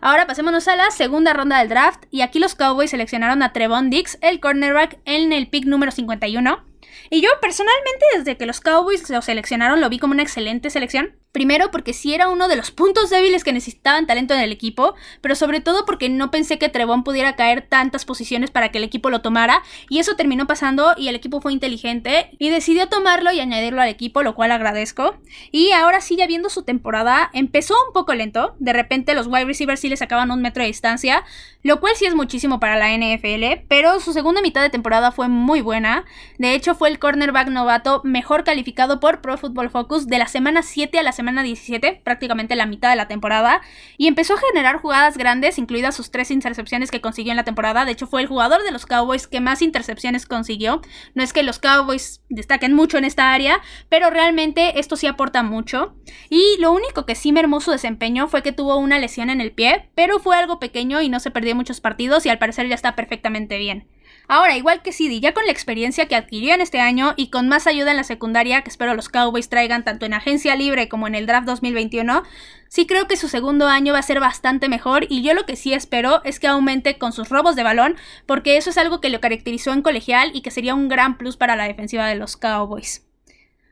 Ahora 0.00 0.26
pasémonos 0.26 0.66
a 0.66 0.74
la 0.76 0.90
segunda 0.90 1.34
ronda 1.34 1.58
del 1.58 1.68
draft 1.68 2.04
y 2.10 2.22
aquí 2.22 2.40
los 2.40 2.56
Cowboys 2.56 2.90
seleccionaron 2.90 3.42
a 3.42 3.52
Trevon 3.52 3.90
Dix, 3.90 4.18
el 4.22 4.40
cornerback, 4.40 4.98
en 5.04 5.32
el 5.32 5.48
pick 5.48 5.66
número 5.66 5.92
51. 5.92 6.69
Y 7.10 7.20
yo 7.20 7.30
personalmente 7.40 8.04
desde 8.16 8.36
que 8.36 8.46
los 8.46 8.60
Cowboys 8.60 9.08
lo 9.10 9.22
seleccionaron 9.22 9.80
lo 9.80 9.88
vi 9.88 9.98
como 9.98 10.12
una 10.12 10.22
excelente 10.22 10.70
selección. 10.70 11.19
Primero 11.32 11.70
porque 11.70 11.92
sí 11.92 12.12
era 12.12 12.28
uno 12.28 12.48
de 12.48 12.56
los 12.56 12.72
puntos 12.72 13.08
débiles 13.08 13.44
que 13.44 13.52
necesitaban 13.52 14.08
talento 14.08 14.34
en 14.34 14.40
el 14.40 14.50
equipo, 14.50 14.96
pero 15.20 15.36
sobre 15.36 15.60
todo 15.60 15.86
porque 15.86 16.08
no 16.08 16.32
pensé 16.32 16.58
que 16.58 16.68
Trevon 16.68 17.04
pudiera 17.04 17.36
caer 17.36 17.62
tantas 17.62 18.04
posiciones 18.04 18.50
para 18.50 18.70
que 18.70 18.78
el 18.78 18.84
equipo 18.84 19.10
lo 19.10 19.20
tomara, 19.20 19.62
y 19.88 20.00
eso 20.00 20.16
terminó 20.16 20.48
pasando 20.48 20.94
y 20.96 21.06
el 21.06 21.14
equipo 21.14 21.40
fue 21.40 21.52
inteligente 21.52 22.30
y 22.40 22.48
decidió 22.48 22.88
tomarlo 22.88 23.30
y 23.30 23.38
añadirlo 23.38 23.80
al 23.80 23.88
equipo, 23.88 24.24
lo 24.24 24.34
cual 24.34 24.50
agradezco. 24.50 25.18
Y 25.52 25.70
ahora 25.70 26.00
sí, 26.00 26.16
ya 26.16 26.26
viendo 26.26 26.50
su 26.50 26.64
temporada, 26.64 27.30
empezó 27.32 27.74
un 27.86 27.92
poco 27.92 28.12
lento, 28.12 28.56
de 28.58 28.72
repente 28.72 29.14
los 29.14 29.28
wide 29.28 29.44
receivers 29.44 29.78
sí 29.78 29.88
le 29.88 29.96
sacaban 29.96 30.32
un 30.32 30.42
metro 30.42 30.64
de 30.64 30.68
distancia, 30.68 31.22
lo 31.62 31.78
cual 31.78 31.94
sí 31.94 32.06
es 32.06 32.16
muchísimo 32.16 32.58
para 32.58 32.76
la 32.76 32.90
NFL, 32.90 33.66
pero 33.68 34.00
su 34.00 34.12
segunda 34.12 34.42
mitad 34.42 34.62
de 34.62 34.70
temporada 34.70 35.12
fue 35.12 35.28
muy 35.28 35.60
buena, 35.60 36.04
de 36.38 36.54
hecho 36.54 36.74
fue 36.74 36.88
el 36.88 36.98
cornerback 36.98 37.48
novato 37.50 38.00
mejor 38.02 38.42
calificado 38.42 38.98
por 38.98 39.20
Pro 39.20 39.38
Football 39.38 39.70
Focus 39.70 40.08
de 40.08 40.18
la 40.18 40.26
semana 40.26 40.64
7 40.64 40.98
a 40.98 41.04
la 41.04 41.12
semana 41.12 41.19
17, 41.42 42.00
prácticamente 42.04 42.56
la 42.56 42.66
mitad 42.66 42.90
de 42.90 42.96
la 42.96 43.08
temporada, 43.08 43.60
y 43.96 44.06
empezó 44.06 44.34
a 44.34 44.40
generar 44.40 44.76
jugadas 44.76 45.16
grandes, 45.16 45.58
incluidas 45.58 45.94
sus 45.94 46.10
tres 46.10 46.30
intercepciones 46.30 46.90
que 46.90 47.00
consiguió 47.00 47.32
en 47.32 47.36
la 47.36 47.44
temporada. 47.44 47.84
De 47.84 47.92
hecho, 47.92 48.06
fue 48.06 48.20
el 48.20 48.26
jugador 48.26 48.62
de 48.64 48.70
los 48.70 48.86
Cowboys 48.86 49.26
que 49.26 49.40
más 49.40 49.62
intercepciones 49.62 50.26
consiguió. 50.26 50.80
No 51.14 51.22
es 51.22 51.32
que 51.32 51.42
los 51.42 51.58
Cowboys 51.58 52.22
destaquen 52.28 52.74
mucho 52.74 52.98
en 52.98 53.04
esta 53.04 53.32
área, 53.32 53.60
pero 53.88 54.10
realmente 54.10 54.78
esto 54.78 54.96
sí 54.96 55.06
aporta 55.06 55.42
mucho. 55.42 55.94
Y 56.28 56.56
lo 56.58 56.72
único 56.72 57.06
que 57.06 57.14
sí 57.14 57.32
mermó 57.32 57.60
su 57.60 57.70
desempeño 57.70 58.28
fue 58.28 58.42
que 58.42 58.52
tuvo 58.52 58.76
una 58.76 58.98
lesión 58.98 59.30
en 59.30 59.40
el 59.40 59.52
pie, 59.52 59.90
pero 59.94 60.18
fue 60.18 60.36
algo 60.36 60.58
pequeño 60.58 61.00
y 61.00 61.08
no 61.08 61.20
se 61.20 61.30
perdió 61.30 61.54
muchos 61.54 61.80
partidos 61.80 62.26
y 62.26 62.28
al 62.28 62.38
parecer 62.38 62.68
ya 62.68 62.74
está 62.74 62.96
perfectamente 62.96 63.58
bien. 63.58 63.88
Ahora, 64.32 64.56
igual 64.56 64.80
que 64.80 64.92
CD, 64.92 65.18
ya 65.18 65.34
con 65.34 65.44
la 65.44 65.50
experiencia 65.50 66.06
que 66.06 66.14
adquirió 66.14 66.54
en 66.54 66.60
este 66.60 66.78
año 66.78 67.14
y 67.16 67.30
con 67.30 67.48
más 67.48 67.66
ayuda 67.66 67.90
en 67.90 67.96
la 67.96 68.04
secundaria 68.04 68.62
que 68.62 68.70
espero 68.70 68.94
los 68.94 69.08
Cowboys 69.08 69.48
traigan 69.48 69.82
tanto 69.82 70.06
en 70.06 70.14
agencia 70.14 70.54
libre 70.54 70.88
como 70.88 71.08
en 71.08 71.16
el 71.16 71.26
draft 71.26 71.48
2021, 71.48 72.22
sí 72.68 72.86
creo 72.86 73.08
que 73.08 73.16
su 73.16 73.26
segundo 73.26 73.66
año 73.66 73.92
va 73.92 73.98
a 73.98 74.02
ser 74.02 74.20
bastante 74.20 74.68
mejor 74.68 75.04
y 75.08 75.22
yo 75.22 75.34
lo 75.34 75.46
que 75.46 75.56
sí 75.56 75.72
espero 75.72 76.22
es 76.22 76.38
que 76.38 76.46
aumente 76.46 76.96
con 76.96 77.12
sus 77.12 77.28
robos 77.28 77.56
de 77.56 77.64
balón 77.64 77.96
porque 78.26 78.56
eso 78.56 78.70
es 78.70 78.78
algo 78.78 79.00
que 79.00 79.08
lo 79.08 79.20
caracterizó 79.20 79.72
en 79.72 79.82
colegial 79.82 80.30
y 80.32 80.42
que 80.42 80.52
sería 80.52 80.76
un 80.76 80.88
gran 80.88 81.18
plus 81.18 81.36
para 81.36 81.56
la 81.56 81.64
defensiva 81.64 82.06
de 82.06 82.14
los 82.14 82.36
Cowboys. 82.36 83.04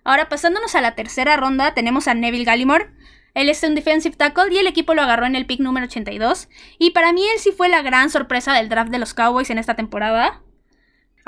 Ahora 0.02 0.28
pasándonos 0.28 0.75
a 0.75 0.81
la 0.81 0.96
tercera 0.96 1.37
ronda 1.37 1.72
tenemos 1.75 2.08
a 2.08 2.14
Neville 2.14 2.43
Gallimore. 2.43 2.90
Él 3.34 3.49
es 3.49 3.62
un 3.62 3.76
defensive 3.76 4.16
tackle 4.16 4.52
y 4.52 4.58
el 4.58 4.66
equipo 4.66 4.94
lo 4.94 5.02
agarró 5.02 5.26
en 5.26 5.37
el 5.37 5.46
pick 5.46 5.60
número 5.60 5.87
82. 5.87 6.49
Y 6.81 6.90
para 6.90 7.12
mí 7.12 7.22
él 7.32 7.38
sí 7.38 7.52
fue 7.52 7.69
la 7.69 7.82
gran 7.82 8.10
sorpresa 8.10 8.55
del 8.55 8.69
draft 8.69 8.90
de 8.90 8.99
los 8.99 9.14
Cowboys 9.14 9.50
en 9.50 9.58
esta 9.58 9.76
temporada. 9.76 10.43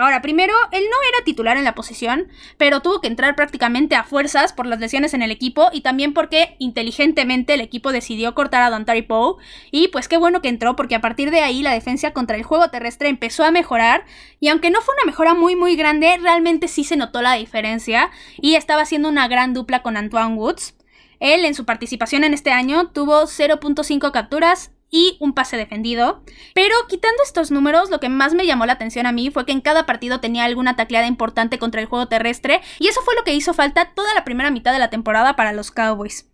Ahora, 0.00 0.22
primero, 0.22 0.54
él 0.72 0.84
no 0.90 0.96
era 1.10 1.24
titular 1.26 1.58
en 1.58 1.64
la 1.64 1.74
posición, 1.74 2.28
pero 2.56 2.80
tuvo 2.80 3.02
que 3.02 3.06
entrar 3.08 3.36
prácticamente 3.36 3.96
a 3.96 4.02
fuerzas 4.02 4.54
por 4.54 4.64
las 4.64 4.80
lesiones 4.80 5.12
en 5.12 5.20
el 5.20 5.30
equipo 5.30 5.68
y 5.74 5.82
también 5.82 6.14
porque 6.14 6.56
inteligentemente 6.58 7.52
el 7.52 7.60
equipo 7.60 7.92
decidió 7.92 8.34
cortar 8.34 8.62
a 8.62 8.70
Dontari 8.70 9.02
Poe. 9.02 9.36
Y 9.70 9.88
pues 9.88 10.08
qué 10.08 10.16
bueno 10.16 10.40
que 10.40 10.48
entró 10.48 10.74
porque 10.74 10.94
a 10.94 11.02
partir 11.02 11.30
de 11.30 11.40
ahí 11.40 11.62
la 11.62 11.74
defensa 11.74 12.12
contra 12.14 12.36
el 12.38 12.44
juego 12.44 12.70
terrestre 12.70 13.10
empezó 13.10 13.44
a 13.44 13.50
mejorar 13.50 14.06
y 14.40 14.48
aunque 14.48 14.70
no 14.70 14.80
fue 14.80 14.94
una 14.94 15.04
mejora 15.04 15.34
muy 15.34 15.54
muy 15.54 15.76
grande, 15.76 16.16
realmente 16.16 16.68
sí 16.68 16.82
se 16.82 16.96
notó 16.96 17.20
la 17.20 17.34
diferencia 17.34 18.10
y 18.40 18.54
estaba 18.54 18.80
haciendo 18.80 19.10
una 19.10 19.28
gran 19.28 19.52
dupla 19.52 19.82
con 19.82 19.98
Antoine 19.98 20.34
Woods. 20.34 20.76
Él 21.18 21.44
en 21.44 21.54
su 21.54 21.66
participación 21.66 22.24
en 22.24 22.32
este 22.32 22.52
año 22.52 22.88
tuvo 22.88 23.24
0.5 23.24 24.10
capturas, 24.12 24.72
y 24.90 25.16
un 25.20 25.32
pase 25.32 25.56
defendido. 25.56 26.22
Pero 26.54 26.74
quitando 26.88 27.22
estos 27.22 27.50
números, 27.50 27.90
lo 27.90 28.00
que 28.00 28.08
más 28.08 28.34
me 28.34 28.46
llamó 28.46 28.66
la 28.66 28.74
atención 28.74 29.06
a 29.06 29.12
mí 29.12 29.30
fue 29.30 29.46
que 29.46 29.52
en 29.52 29.60
cada 29.60 29.86
partido 29.86 30.20
tenía 30.20 30.44
alguna 30.44 30.76
tacleada 30.76 31.06
importante 31.06 31.58
contra 31.58 31.80
el 31.80 31.86
juego 31.86 32.08
terrestre, 32.08 32.60
y 32.78 32.88
eso 32.88 33.00
fue 33.02 33.14
lo 33.14 33.24
que 33.24 33.34
hizo 33.34 33.54
falta 33.54 33.92
toda 33.94 34.14
la 34.14 34.24
primera 34.24 34.50
mitad 34.50 34.72
de 34.72 34.78
la 34.78 34.90
temporada 34.90 35.36
para 35.36 35.52
los 35.52 35.70
Cowboys. 35.70 36.29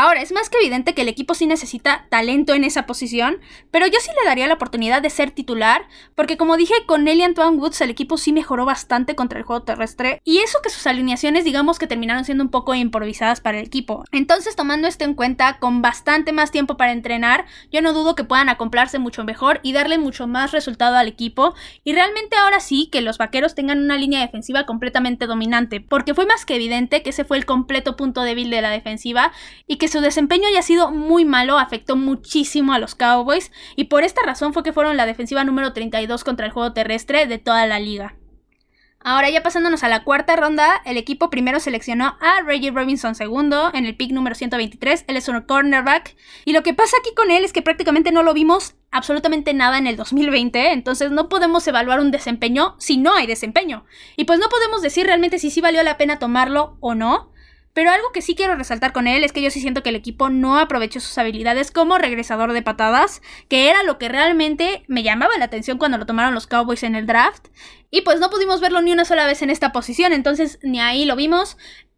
Ahora, 0.00 0.22
es 0.22 0.30
más 0.30 0.48
que 0.48 0.58
evidente 0.58 0.94
que 0.94 1.02
el 1.02 1.08
equipo 1.08 1.34
sí 1.34 1.48
necesita 1.48 2.06
talento 2.08 2.54
en 2.54 2.62
esa 2.62 2.86
posición, 2.86 3.40
pero 3.72 3.88
yo 3.88 3.98
sí 4.00 4.12
le 4.16 4.28
daría 4.28 4.46
la 4.46 4.54
oportunidad 4.54 5.02
de 5.02 5.10
ser 5.10 5.32
titular, 5.32 5.88
porque 6.14 6.36
como 6.36 6.56
dije, 6.56 6.72
con 6.86 7.08
él 7.08 7.18
y 7.18 7.24
Antoine 7.24 7.56
Woods 7.56 7.80
el 7.80 7.90
equipo 7.90 8.16
sí 8.16 8.32
mejoró 8.32 8.64
bastante 8.64 9.16
contra 9.16 9.40
el 9.40 9.44
juego 9.44 9.64
terrestre, 9.64 10.20
y 10.22 10.38
eso 10.38 10.60
que 10.62 10.70
sus 10.70 10.86
alineaciones 10.86 11.44
digamos 11.44 11.80
que 11.80 11.88
terminaron 11.88 12.24
siendo 12.24 12.44
un 12.44 12.50
poco 12.50 12.76
improvisadas 12.76 13.40
para 13.40 13.58
el 13.58 13.66
equipo. 13.66 14.04
Entonces, 14.12 14.54
tomando 14.54 14.86
esto 14.86 15.04
en 15.04 15.14
cuenta, 15.14 15.58
con 15.58 15.82
bastante 15.82 16.30
más 16.30 16.52
tiempo 16.52 16.76
para 16.76 16.92
entrenar, 16.92 17.46
yo 17.72 17.82
no 17.82 17.92
dudo 17.92 18.14
que 18.14 18.22
puedan 18.22 18.48
acoplarse 18.50 19.00
mucho 19.00 19.24
mejor 19.24 19.58
y 19.64 19.72
darle 19.72 19.98
mucho 19.98 20.28
más 20.28 20.52
resultado 20.52 20.94
al 20.94 21.08
equipo, 21.08 21.56
y 21.82 21.92
realmente 21.92 22.36
ahora 22.36 22.60
sí 22.60 22.88
que 22.92 23.00
los 23.00 23.18
vaqueros 23.18 23.56
tengan 23.56 23.82
una 23.82 23.96
línea 23.96 24.20
defensiva 24.20 24.64
completamente 24.64 25.26
dominante, 25.26 25.80
porque 25.80 26.14
fue 26.14 26.24
más 26.24 26.46
que 26.46 26.54
evidente 26.54 27.02
que 27.02 27.10
ese 27.10 27.24
fue 27.24 27.36
el 27.36 27.46
completo 27.46 27.96
punto 27.96 28.22
débil 28.22 28.48
de 28.48 28.62
la 28.62 28.70
defensiva, 28.70 29.32
y 29.66 29.78
que 29.78 29.87
su 29.88 30.00
desempeño 30.00 30.48
haya 30.48 30.62
sido 30.62 30.90
muy 30.90 31.24
malo 31.24 31.58
afectó 31.58 31.96
muchísimo 31.96 32.72
a 32.72 32.78
los 32.78 32.94
Cowboys 32.94 33.50
y 33.76 33.84
por 33.84 34.04
esta 34.04 34.22
razón 34.22 34.52
fue 34.52 34.62
que 34.62 34.72
fueron 34.72 34.96
la 34.96 35.06
defensiva 35.06 35.44
número 35.44 35.72
32 35.72 36.24
contra 36.24 36.46
el 36.46 36.52
juego 36.52 36.72
terrestre 36.72 37.26
de 37.26 37.38
toda 37.38 37.66
la 37.66 37.80
liga. 37.80 38.16
Ahora 39.00 39.30
ya 39.30 39.44
pasándonos 39.44 39.84
a 39.84 39.88
la 39.88 40.02
cuarta 40.02 40.34
ronda, 40.34 40.82
el 40.84 40.96
equipo 40.96 41.30
primero 41.30 41.60
seleccionó 41.60 42.16
a 42.20 42.42
Reggie 42.44 42.72
Robinson 42.72 43.14
segundo 43.14 43.70
en 43.72 43.86
el 43.86 43.96
pick 43.96 44.10
número 44.10 44.34
123, 44.34 45.04
él 45.06 45.16
es 45.16 45.28
un 45.28 45.40
cornerback 45.42 46.16
y 46.44 46.52
lo 46.52 46.64
que 46.64 46.74
pasa 46.74 46.96
aquí 46.98 47.14
con 47.14 47.30
él 47.30 47.44
es 47.44 47.52
que 47.52 47.62
prácticamente 47.62 48.10
no 48.10 48.24
lo 48.24 48.34
vimos 48.34 48.74
absolutamente 48.90 49.54
nada 49.54 49.78
en 49.78 49.86
el 49.86 49.96
2020, 49.96 50.72
entonces 50.72 51.12
no 51.12 51.28
podemos 51.28 51.66
evaluar 51.68 52.00
un 52.00 52.10
desempeño 52.10 52.74
si 52.78 52.96
no 52.96 53.14
hay 53.14 53.28
desempeño 53.28 53.84
y 54.16 54.24
pues 54.24 54.40
no 54.40 54.48
podemos 54.48 54.82
decir 54.82 55.06
realmente 55.06 55.38
si 55.38 55.50
sí 55.50 55.60
valió 55.60 55.82
la 55.84 55.96
pena 55.96 56.18
tomarlo 56.18 56.76
o 56.80 56.96
no, 56.96 57.30
pero 57.72 57.90
algo 57.90 58.10
que 58.12 58.22
sí 58.22 58.34
quiero 58.34 58.56
resaltar 58.56 58.92
con 58.92 59.06
él 59.06 59.24
es 59.24 59.32
que 59.32 59.42
yo 59.42 59.50
sí 59.50 59.60
siento 59.60 59.82
que 59.82 59.90
el 59.90 59.96
equipo 59.96 60.30
no 60.30 60.58
aprovechó 60.58 61.00
sus 61.00 61.16
habilidades 61.18 61.70
como 61.70 61.98
regresador 61.98 62.52
de 62.52 62.62
patadas, 62.62 63.22
que 63.48 63.70
era 63.70 63.82
lo 63.82 63.98
que 63.98 64.08
realmente 64.08 64.82
me 64.88 65.02
llamaba 65.02 65.38
la 65.38 65.44
atención 65.44 65.78
cuando 65.78 65.98
lo 65.98 66.06
tomaron 66.06 66.34
los 66.34 66.46
Cowboys 66.46 66.82
en 66.82 66.94
el 66.94 67.06
draft. 67.06 67.48
Y 67.90 68.02
pues 68.02 68.20
no 68.20 68.30
pudimos 68.30 68.60
verlo 68.60 68.82
ni 68.82 68.92
una 68.92 69.04
sola 69.04 69.26
vez 69.26 69.42
en 69.42 69.50
esta 69.50 69.72
posición, 69.72 70.12
entonces 70.12 70.58
ni 70.62 70.80
ahí 70.80 71.04
lo 71.04 71.16
vimos. 71.16 71.56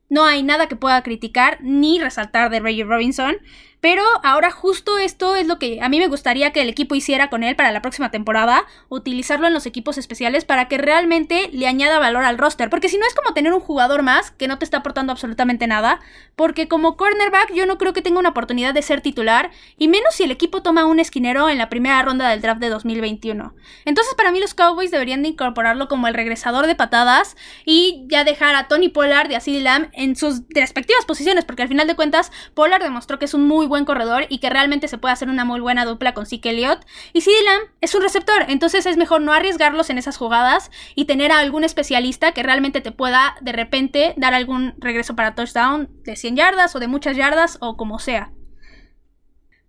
No 0.08 0.24
hay 0.24 0.42
nada 0.42 0.68
que 0.68 0.76
pueda 0.76 1.02
criticar 1.02 1.58
ni 1.62 2.00
resaltar 2.00 2.50
de 2.50 2.60
Reggie 2.60 2.84
Robinson. 2.84 3.36
Pero 3.80 4.02
ahora 4.22 4.50
justo 4.50 4.98
esto 4.98 5.36
es 5.36 5.46
lo 5.46 5.58
que 5.58 5.80
a 5.80 5.88
mí 5.88 5.98
me 5.98 6.08
gustaría 6.08 6.52
que 6.52 6.60
el 6.60 6.68
equipo 6.68 6.94
hiciera 6.94 7.30
con 7.30 7.42
él 7.42 7.56
para 7.56 7.72
la 7.72 7.80
próxima 7.80 8.10
temporada, 8.10 8.66
utilizarlo 8.88 9.46
en 9.46 9.54
los 9.54 9.66
equipos 9.66 9.96
especiales 9.96 10.44
para 10.44 10.68
que 10.68 10.76
realmente 10.76 11.48
le 11.52 11.66
añada 11.66 11.98
valor 11.98 12.24
al 12.24 12.38
roster, 12.38 12.68
porque 12.68 12.88
si 12.88 12.98
no 12.98 13.06
es 13.06 13.14
como 13.14 13.32
tener 13.32 13.52
un 13.52 13.60
jugador 13.60 14.02
más 14.02 14.30
que 14.32 14.48
no 14.48 14.58
te 14.58 14.64
está 14.64 14.78
aportando 14.78 15.12
absolutamente 15.12 15.66
nada, 15.66 16.00
porque 16.36 16.68
como 16.68 16.96
cornerback 16.96 17.54
yo 17.54 17.64
no 17.64 17.78
creo 17.78 17.92
que 17.92 18.02
tenga 18.02 18.20
una 18.20 18.30
oportunidad 18.30 18.74
de 18.74 18.82
ser 18.82 19.00
titular, 19.00 19.50
y 19.78 19.88
menos 19.88 20.14
si 20.14 20.24
el 20.24 20.30
equipo 20.30 20.62
toma 20.62 20.84
un 20.84 21.00
esquinero 21.00 21.48
en 21.48 21.58
la 21.58 21.70
primera 21.70 22.02
ronda 22.02 22.28
del 22.28 22.42
draft 22.42 22.60
de 22.60 22.68
2021. 22.68 23.54
Entonces 23.86 24.14
para 24.14 24.30
mí 24.30 24.40
los 24.40 24.54
Cowboys 24.54 24.90
deberían 24.90 25.22
de 25.22 25.30
incorporarlo 25.30 25.88
como 25.88 26.06
el 26.06 26.14
regresador 26.14 26.66
de 26.66 26.74
patadas 26.74 27.36
y 27.64 28.04
ya 28.08 28.24
dejar 28.24 28.54
a 28.56 28.68
Tony 28.68 28.90
Pollard 28.90 29.30
y 29.30 29.34
a 29.36 29.40
CeeDee 29.40 29.60
en 29.92 30.16
sus 30.16 30.42
respectivas 30.50 31.04
posiciones, 31.06 31.44
porque 31.44 31.62
al 31.62 31.68
final 31.68 31.86
de 31.86 31.96
cuentas 31.96 32.30
Pollard 32.54 32.82
demostró 32.82 33.18
que 33.18 33.24
es 33.24 33.34
un 33.34 33.46
muy 33.46 33.69
buen 33.70 33.86
corredor 33.86 34.26
y 34.28 34.38
que 34.38 34.50
realmente 34.50 34.86
se 34.86 34.98
puede 34.98 35.14
hacer 35.14 35.30
una 35.30 35.46
muy 35.46 35.60
buena 35.60 35.86
dupla 35.86 36.12
con 36.12 36.26
Zeke 36.26 36.50
Elliott. 36.50 36.84
Y 37.14 37.22
CeeDee 37.22 37.44
Lamb 37.44 37.62
es 37.80 37.94
un 37.94 38.02
receptor, 38.02 38.44
entonces 38.48 38.84
es 38.84 38.98
mejor 38.98 39.22
no 39.22 39.32
arriesgarlos 39.32 39.88
en 39.88 39.96
esas 39.96 40.18
jugadas 40.18 40.70
y 40.94 41.06
tener 41.06 41.32
a 41.32 41.38
algún 41.38 41.64
especialista 41.64 42.32
que 42.32 42.42
realmente 42.42 42.82
te 42.82 42.92
pueda 42.92 43.36
de 43.40 43.52
repente 43.52 44.12
dar 44.18 44.34
algún 44.34 44.74
regreso 44.76 45.16
para 45.16 45.34
touchdown 45.34 45.88
de 46.04 46.16
100 46.16 46.36
yardas 46.36 46.76
o 46.76 46.78
de 46.78 46.88
muchas 46.88 47.16
yardas 47.16 47.56
o 47.62 47.78
como 47.78 47.98
sea. 47.98 48.32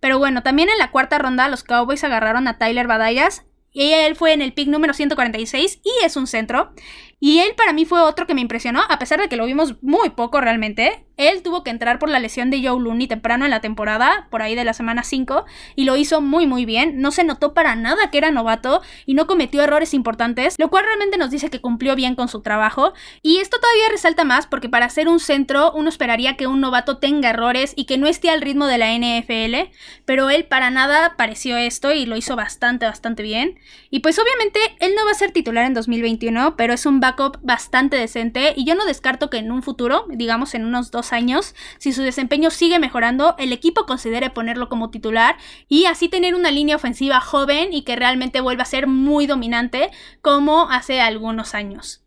Pero 0.00 0.18
bueno, 0.18 0.42
también 0.42 0.68
en 0.68 0.78
la 0.78 0.90
cuarta 0.90 1.18
ronda 1.18 1.48
los 1.48 1.62
Cowboys 1.62 2.04
agarraron 2.04 2.48
a 2.48 2.58
Tyler 2.58 2.88
Badayas 2.88 3.46
y 3.72 3.92
él 3.92 4.16
fue 4.16 4.34
en 4.34 4.42
el 4.42 4.52
pick 4.52 4.68
número 4.68 4.92
146 4.92 5.80
y 5.82 6.04
es 6.04 6.16
un 6.16 6.26
centro. 6.26 6.72
Y 7.18 7.38
él 7.38 7.54
para 7.56 7.72
mí 7.72 7.84
fue 7.84 8.00
otro 8.00 8.26
que 8.26 8.34
me 8.34 8.40
impresionó, 8.40 8.82
a 8.88 8.98
pesar 8.98 9.20
de 9.20 9.28
que 9.28 9.36
lo 9.36 9.46
vimos 9.46 9.82
muy 9.82 10.10
poco 10.10 10.40
realmente. 10.40 11.06
Él 11.28 11.42
tuvo 11.42 11.62
que 11.62 11.70
entrar 11.70 11.98
por 11.98 12.08
la 12.08 12.18
lesión 12.18 12.50
de 12.50 12.66
Joe 12.66 12.80
Looney 12.80 13.06
temprano 13.06 13.44
en 13.44 13.50
la 13.50 13.60
temporada, 13.60 14.26
por 14.30 14.42
ahí 14.42 14.54
de 14.54 14.64
la 14.64 14.72
semana 14.72 15.02
5, 15.02 15.44
y 15.76 15.84
lo 15.84 15.96
hizo 15.96 16.20
muy 16.20 16.46
muy 16.46 16.64
bien. 16.64 17.00
No 17.00 17.10
se 17.10 17.24
notó 17.24 17.54
para 17.54 17.76
nada 17.76 18.10
que 18.10 18.18
era 18.18 18.30
novato 18.30 18.82
y 19.06 19.14
no 19.14 19.26
cometió 19.26 19.62
errores 19.62 19.94
importantes, 19.94 20.56
lo 20.58 20.68
cual 20.68 20.84
realmente 20.84 21.18
nos 21.18 21.30
dice 21.30 21.50
que 21.50 21.60
cumplió 21.60 21.94
bien 21.94 22.14
con 22.14 22.28
su 22.28 22.42
trabajo. 22.42 22.92
Y 23.22 23.38
esto 23.38 23.58
todavía 23.60 23.88
resalta 23.90 24.24
más 24.24 24.46
porque 24.46 24.68
para 24.68 24.88
ser 24.88 25.08
un 25.08 25.20
centro 25.20 25.72
uno 25.72 25.88
esperaría 25.88 26.36
que 26.36 26.46
un 26.46 26.60
novato 26.60 26.98
tenga 26.98 27.30
errores 27.30 27.72
y 27.76 27.84
que 27.84 27.98
no 27.98 28.06
esté 28.06 28.30
al 28.30 28.40
ritmo 28.40 28.66
de 28.66 28.78
la 28.78 28.92
NFL, 28.92 29.70
pero 30.04 30.30
él 30.30 30.44
para 30.44 30.70
nada 30.70 31.14
pareció 31.16 31.56
esto 31.56 31.92
y 31.92 32.06
lo 32.06 32.16
hizo 32.16 32.36
bastante 32.36 32.86
bastante 32.86 33.22
bien. 33.22 33.58
Y 33.90 34.00
pues 34.00 34.18
obviamente 34.18 34.58
él 34.80 34.92
no 34.96 35.04
va 35.04 35.12
a 35.12 35.14
ser 35.14 35.32
titular 35.32 35.64
en 35.66 35.74
2021, 35.74 36.56
pero 36.56 36.72
es 36.72 36.86
un 36.86 37.00
bastante 37.42 37.96
decente 37.96 38.54
y 38.56 38.64
yo 38.64 38.74
no 38.74 38.84
descarto 38.84 39.30
que 39.30 39.38
en 39.38 39.50
un 39.50 39.62
futuro, 39.62 40.06
digamos 40.08 40.54
en 40.54 40.64
unos 40.64 40.90
dos 40.90 41.11
años, 41.12 41.54
si 41.78 41.92
su 41.92 42.02
desempeño 42.02 42.50
sigue 42.50 42.78
mejorando, 42.78 43.34
el 43.38 43.52
equipo 43.52 43.86
considere 43.86 44.30
ponerlo 44.30 44.68
como 44.68 44.90
titular 44.90 45.36
y 45.68 45.86
así 45.86 46.08
tener 46.08 46.34
una 46.34 46.50
línea 46.50 46.76
ofensiva 46.76 47.20
joven 47.20 47.72
y 47.72 47.82
que 47.82 47.96
realmente 47.96 48.40
vuelva 48.40 48.62
a 48.62 48.66
ser 48.66 48.86
muy 48.86 49.26
dominante 49.26 49.90
como 50.20 50.70
hace 50.70 51.00
algunos 51.00 51.54
años. 51.54 52.02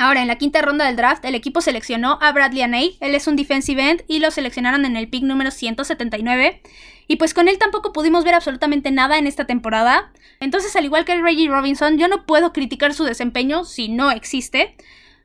Ahora, 0.00 0.22
en 0.22 0.28
la 0.28 0.36
quinta 0.36 0.62
ronda 0.62 0.86
del 0.86 0.94
draft, 0.94 1.24
el 1.24 1.34
equipo 1.34 1.60
seleccionó 1.60 2.18
a 2.22 2.30
Bradley 2.30 2.62
Aney, 2.62 2.96
él 3.00 3.16
es 3.16 3.26
un 3.26 3.34
defensive 3.34 3.90
end 3.90 4.04
y 4.06 4.20
lo 4.20 4.30
seleccionaron 4.30 4.84
en 4.84 4.96
el 4.96 5.08
pick 5.08 5.24
número 5.24 5.50
179. 5.50 6.62
Y 7.08 7.16
pues 7.16 7.34
con 7.34 7.48
él 7.48 7.58
tampoco 7.58 7.92
pudimos 7.92 8.22
ver 8.22 8.34
absolutamente 8.34 8.92
nada 8.92 9.18
en 9.18 9.26
esta 9.26 9.46
temporada. 9.46 10.12
Entonces, 10.38 10.76
al 10.76 10.84
igual 10.84 11.04
que 11.04 11.20
Reggie 11.20 11.48
Robinson, 11.48 11.98
yo 11.98 12.06
no 12.06 12.26
puedo 12.26 12.52
criticar 12.52 12.94
su 12.94 13.02
desempeño 13.02 13.64
si 13.64 13.88
no 13.88 14.12
existe. 14.12 14.76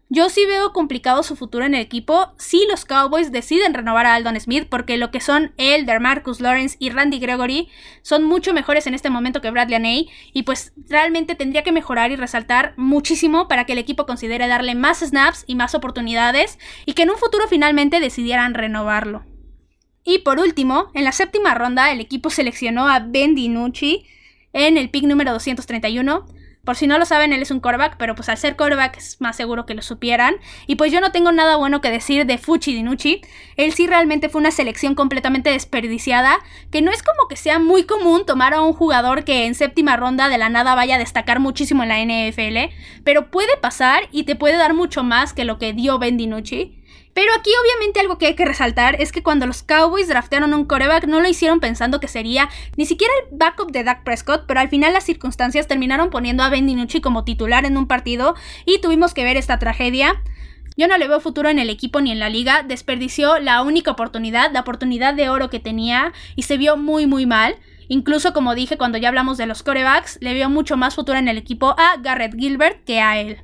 Yo 0.10 0.30
sí 0.30 0.46
veo 0.46 0.74
complicado 0.74 1.24
su 1.24 1.36
futuro 1.36 1.66
en 1.66 1.74
el 1.74 1.82
equipo 1.82 2.34
si 2.38 2.68
los 2.70 2.86
Cowboys 2.86 3.32
deciden 3.32 3.74
renovar 3.74 4.06
a 4.06 4.14
Aldon 4.14 4.40
Smith, 4.40 4.68
porque 4.70 4.98
lo 4.98 5.10
que 5.10 5.20
son 5.20 5.54
él, 5.58 5.88
Marcus 6.00 6.40
Lawrence 6.40 6.76
y 6.78 6.92
Randy 6.92 7.18
Gregory 7.20 7.70
son 8.04 8.24
mucho 8.24 8.54
mejores 8.54 8.86
en 8.86 8.94
este 8.94 9.10
momento 9.10 9.42
que 9.42 9.50
Bradley 9.50 9.76
Aney, 9.76 10.10
y 10.34 10.44
pues 10.44 10.74
realmente 10.88 11.36
tendría 11.36 11.64
que 11.64 11.72
mejorar 11.72 12.12
y 12.12 12.16
resaltar 12.16 12.74
muchísimo 12.78 13.48
para 13.48 13.66
que 13.66 13.74
el 13.74 13.80
equipo 13.80 14.06
considere 14.06 14.48
darle 14.48 14.76
más 14.76 15.00
snaps 15.00 15.46
y 15.48 15.56
más 15.56 15.74
oportunidades, 15.74 16.60
y 16.86 16.94
que 16.94 17.04
en 17.04 17.10
un 17.10 17.18
futuro 17.18 17.48
finalmente 17.48 18.00
decidieran 18.00 18.54
renovarlo. 18.54 19.26
Y 20.04 20.20
por 20.20 20.40
último, 20.40 20.92
en 20.94 21.06
la 21.06 21.12
séptima 21.12 21.56
ronda, 21.56 21.92
el 21.92 22.02
equipo 22.02 22.30
seleccionó 22.30 22.88
a 22.88 23.00
Ben 23.00 23.36
DiNucci 23.36 24.06
en 24.52 24.78
el 24.78 24.90
pick 24.90 25.06
número 25.06 25.32
231. 25.32 26.28
Por 26.66 26.78
si 26.78 26.88
no 26.88 26.98
lo 26.98 27.04
saben, 27.04 27.34
él 27.34 27.42
es 27.42 27.52
un 27.52 27.60
quarterback, 27.60 27.98
pero 27.98 28.16
pues 28.16 28.30
al 28.30 28.38
ser 28.38 28.56
quarterback 28.56 28.96
es 28.96 29.20
más 29.20 29.36
seguro 29.36 29.66
que 29.66 29.74
lo 29.74 29.82
supieran. 29.82 30.36
Y 30.66 30.76
pues 30.76 30.94
yo 30.94 31.02
no 31.02 31.12
tengo 31.12 31.34
nada 31.34 31.58
bueno 31.58 31.82
que 31.82 31.92
decir 31.92 32.26
de 32.26 32.38
Fuchi 32.38 32.74
Dinucci. 32.74 33.20
Él 33.58 33.74
sí 33.74 33.86
realmente 33.86 34.30
fue 34.30 34.40
una 34.40 34.50
selección 34.50 34.96
completamente 34.96 35.50
desperdiciada, 35.50 36.40
que 36.72 36.82
no 36.82 36.92
es 36.92 37.04
como 37.04 37.28
que 37.28 37.36
sea 37.36 37.60
muy 37.60 37.84
común 37.84 38.26
tomar 38.26 38.54
a 38.54 38.62
un 38.62 38.72
jugador 38.72 39.26
que 39.26 39.46
en 39.46 39.56
séptima 39.56 39.98
ronda 39.98 40.30
de 40.30 40.38
la 40.38 40.48
nada 40.48 40.74
vaya 40.74 40.96
a 40.96 41.00
destacar 41.00 41.42
muchísimo 41.42 41.84
en 41.84 41.90
la 41.90 42.00
NFL, 42.00 42.74
pero 43.04 43.30
puede 43.30 43.58
pasar 43.58 44.04
y 44.14 44.24
te 44.24 44.38
puede 44.38 44.56
dar 44.56 44.74
mucho 44.74 45.04
más 45.04 45.34
que 45.34 45.44
lo 45.44 45.60
que 45.60 45.74
dio 45.74 46.00
Ben 46.00 46.16
Dinucci. 46.16 46.82
Pero 47.14 47.32
aquí 47.34 47.52
obviamente 47.62 48.00
algo 48.00 48.18
que 48.18 48.28
hay 48.28 48.36
que 48.36 48.46
resaltar 48.46 49.00
es 49.00 49.12
que 49.12 49.22
cuando 49.22 49.46
los 49.46 49.62
Cowboys 49.64 50.08
draftearon 50.08 50.54
un 50.54 50.66
coreback 50.66 51.06
no 51.06 51.22
lo 51.22 51.30
hicieron 51.30 51.60
pensando 51.60 52.00
que 52.00 52.08
sería 52.08 52.50
ni 52.76 52.86
siquiera 52.86 53.14
el 53.22 53.38
backup 53.38 53.72
de 53.72 53.84
Dak 53.84 54.04
Prescott, 54.04 54.46
pero 54.48 54.60
al 54.60 54.70
final 54.70 54.94
las 54.94 55.04
circunstancias 55.04 55.68
terminaron 55.68 56.10
poniendo 56.10 56.44
a 56.44 56.50
Ben 56.50 56.66
DiNucci 56.66 57.02
como 57.02 57.24
titular 57.24 57.66
en 57.66 57.78
un 57.78 57.88
partido 57.88 58.36
y 58.66 58.82
tuvimos 58.82 59.14
que 59.14 59.24
ver 59.24 59.38
esta 59.38 59.60
tragedia. 59.60 60.22
Yo 60.76 60.88
no 60.88 60.98
le 60.98 61.08
veo 61.08 61.20
futuro 61.20 61.50
en 61.50 61.60
el 61.60 61.70
equipo 61.70 62.02
ni 62.02 62.12
en 62.12 62.20
la 62.20 62.30
liga, 62.30 62.64
desperdició 62.64 63.38
la 63.40 63.62
única 63.62 63.92
oportunidad, 63.92 64.52
la 64.52 64.62
oportunidad 64.62 65.14
de 65.14 65.30
oro 65.30 65.52
que 65.52 65.60
tenía 65.60 66.14
y 66.36 66.44
se 66.44 66.58
vio 66.58 66.78
muy 66.78 67.06
muy 67.06 67.28
mal. 67.28 67.58
Incluso 67.90 68.34
como 68.34 68.56
dije 68.56 68.78
cuando 68.78 68.98
ya 68.98 69.10
hablamos 69.10 69.38
de 69.38 69.46
los 69.46 69.62
corebacks, 69.62 70.18
le 70.20 70.34
veo 70.34 70.50
mucho 70.50 70.78
más 70.78 70.96
futuro 70.96 71.20
en 71.20 71.28
el 71.28 71.38
equipo 71.38 71.76
a 71.78 71.98
Garrett 72.02 72.34
Gilbert 72.36 72.84
que 72.86 73.02
a 73.02 73.20
él. 73.20 73.44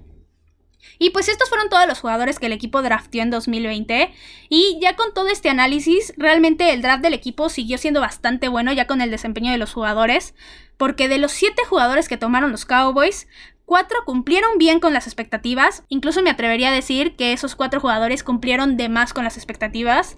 Y 0.98 1.12
pues 1.12 1.30
estos 1.30 1.50
fueron 1.50 1.70
todos 1.70 1.88
los 1.88 2.00
jugadores 2.00 2.40
que 2.40 2.48
el 2.48 2.54
equipo 2.54 2.82
drafteó 2.82 3.22
en 3.22 3.30
2020. 3.30 4.14
Y 4.50 4.80
ya 4.82 4.96
con 4.96 5.14
todo 5.14 5.30
este 5.30 5.50
análisis, 5.50 6.14
realmente 6.18 6.72
el 6.74 6.82
draft 6.82 7.04
del 7.04 7.14
equipo 7.14 7.50
siguió 7.50 7.78
siendo 7.78 8.02
bastante 8.02 8.48
bueno 8.48 8.74
ya 8.74 8.88
con 8.88 9.02
el 9.02 9.12
desempeño 9.12 9.52
de 9.52 9.58
los 9.58 9.74
jugadores. 9.74 10.36
Porque 10.78 11.08
de 11.08 11.18
los 11.18 11.32
7 11.32 11.64
jugadores 11.66 12.08
que 12.08 12.18
tomaron 12.18 12.52
los 12.52 12.66
Cowboys, 12.66 13.28
4 13.66 14.04
cumplieron 14.06 14.58
bien 14.58 14.80
con 14.80 14.94
las 14.94 15.08
expectativas. 15.08 15.84
Incluso 15.90 16.22
me 16.22 16.30
atrevería 16.30 16.70
a 16.70 16.74
decir 16.74 17.16
que 17.16 17.34
esos 17.34 17.56
4 17.56 17.80
jugadores 17.80 18.24
cumplieron 18.24 18.78
de 18.78 18.90
más 18.90 19.14
con 19.14 19.24
las 19.24 19.38
expectativas. 19.38 20.18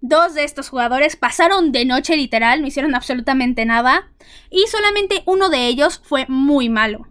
Dos 0.00 0.34
de 0.34 0.44
estos 0.44 0.68
jugadores 0.68 1.16
pasaron 1.16 1.72
de 1.72 1.86
noche 1.86 2.16
literal, 2.16 2.60
no 2.60 2.66
hicieron 2.66 2.94
absolutamente 2.94 3.64
nada. 3.64 4.12
Y 4.50 4.66
solamente 4.66 5.22
uno 5.26 5.48
de 5.48 5.66
ellos 5.66 6.00
fue 6.04 6.26
muy 6.28 6.68
malo. 6.68 7.06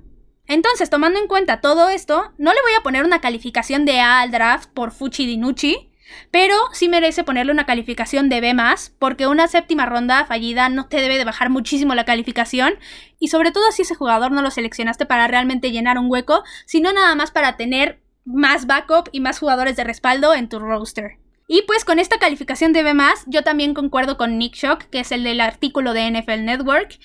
Entonces, 0.48 0.90
tomando 0.90 1.20
en 1.20 1.28
cuenta 1.28 1.62
todo 1.62 1.90
esto, 1.90 2.32
no 2.38 2.54
le 2.54 2.62
voy 2.62 2.74
a 2.78 2.84
poner 2.84 3.06
una 3.06 3.22
calificación 3.22 3.86
de 3.86 4.00
A 4.00 4.22
al 4.22 4.32
draft 4.32 4.70
por 4.74 4.92
Fuchi 4.92 5.26
Dinucci, 5.26 5.90
pero 6.32 6.56
sí 6.74 6.90
merece 6.90 7.24
ponerle 7.24 7.52
una 7.52 7.66
calificación 7.66 8.30
de 8.30 8.42
B 8.42 8.56
porque 9.00 9.28
una 9.28 9.48
séptima 9.48 9.86
ronda 9.86 10.26
fallida 10.26 10.70
no 10.70 10.88
te 10.88 11.02
debe 11.02 11.18
de 11.18 11.26
bajar 11.26 11.50
muchísimo 11.50 11.96
la 11.96 12.06
calificación, 12.06 12.76
y 13.20 13.30
sobre 13.30 13.52
todo 13.52 13.72
si 13.72 13.84
ese 13.84 13.96
jugador 13.96 14.32
no 14.32 14.42
lo 14.42 14.52
seleccionaste 14.52 15.06
para 15.06 15.28
realmente 15.28 15.72
llenar 15.72 15.98
un 15.98 16.12
hueco, 16.12 16.44
sino 16.66 16.92
nada 16.92 17.16
más 17.16 17.32
para 17.32 17.58
tener 17.58 18.02
más 18.26 18.68
backup 18.68 19.10
y 19.12 19.20
más 19.20 19.40
jugadores 19.40 19.76
de 19.76 19.84
respaldo 19.84 20.34
en 20.34 20.50
tu 20.50 20.60
roster. 20.60 21.18
Y 21.46 21.64
pues 21.64 21.84
con 21.84 22.00
esta 22.00 22.20
calificación 22.20 22.72
de 22.72 22.84
B, 22.84 22.94
yo 23.28 23.44
también 23.44 23.74
concuerdo 23.74 24.18
con 24.18 24.38
Nick 24.38 24.56
Shock, 24.56 24.84
que 24.86 25.02
es 25.02 25.12
el 25.12 25.24
del 25.24 25.42
artículo 25.42 25.94
de 25.94 26.10
NFL 26.10 26.46
Network, 26.46 26.98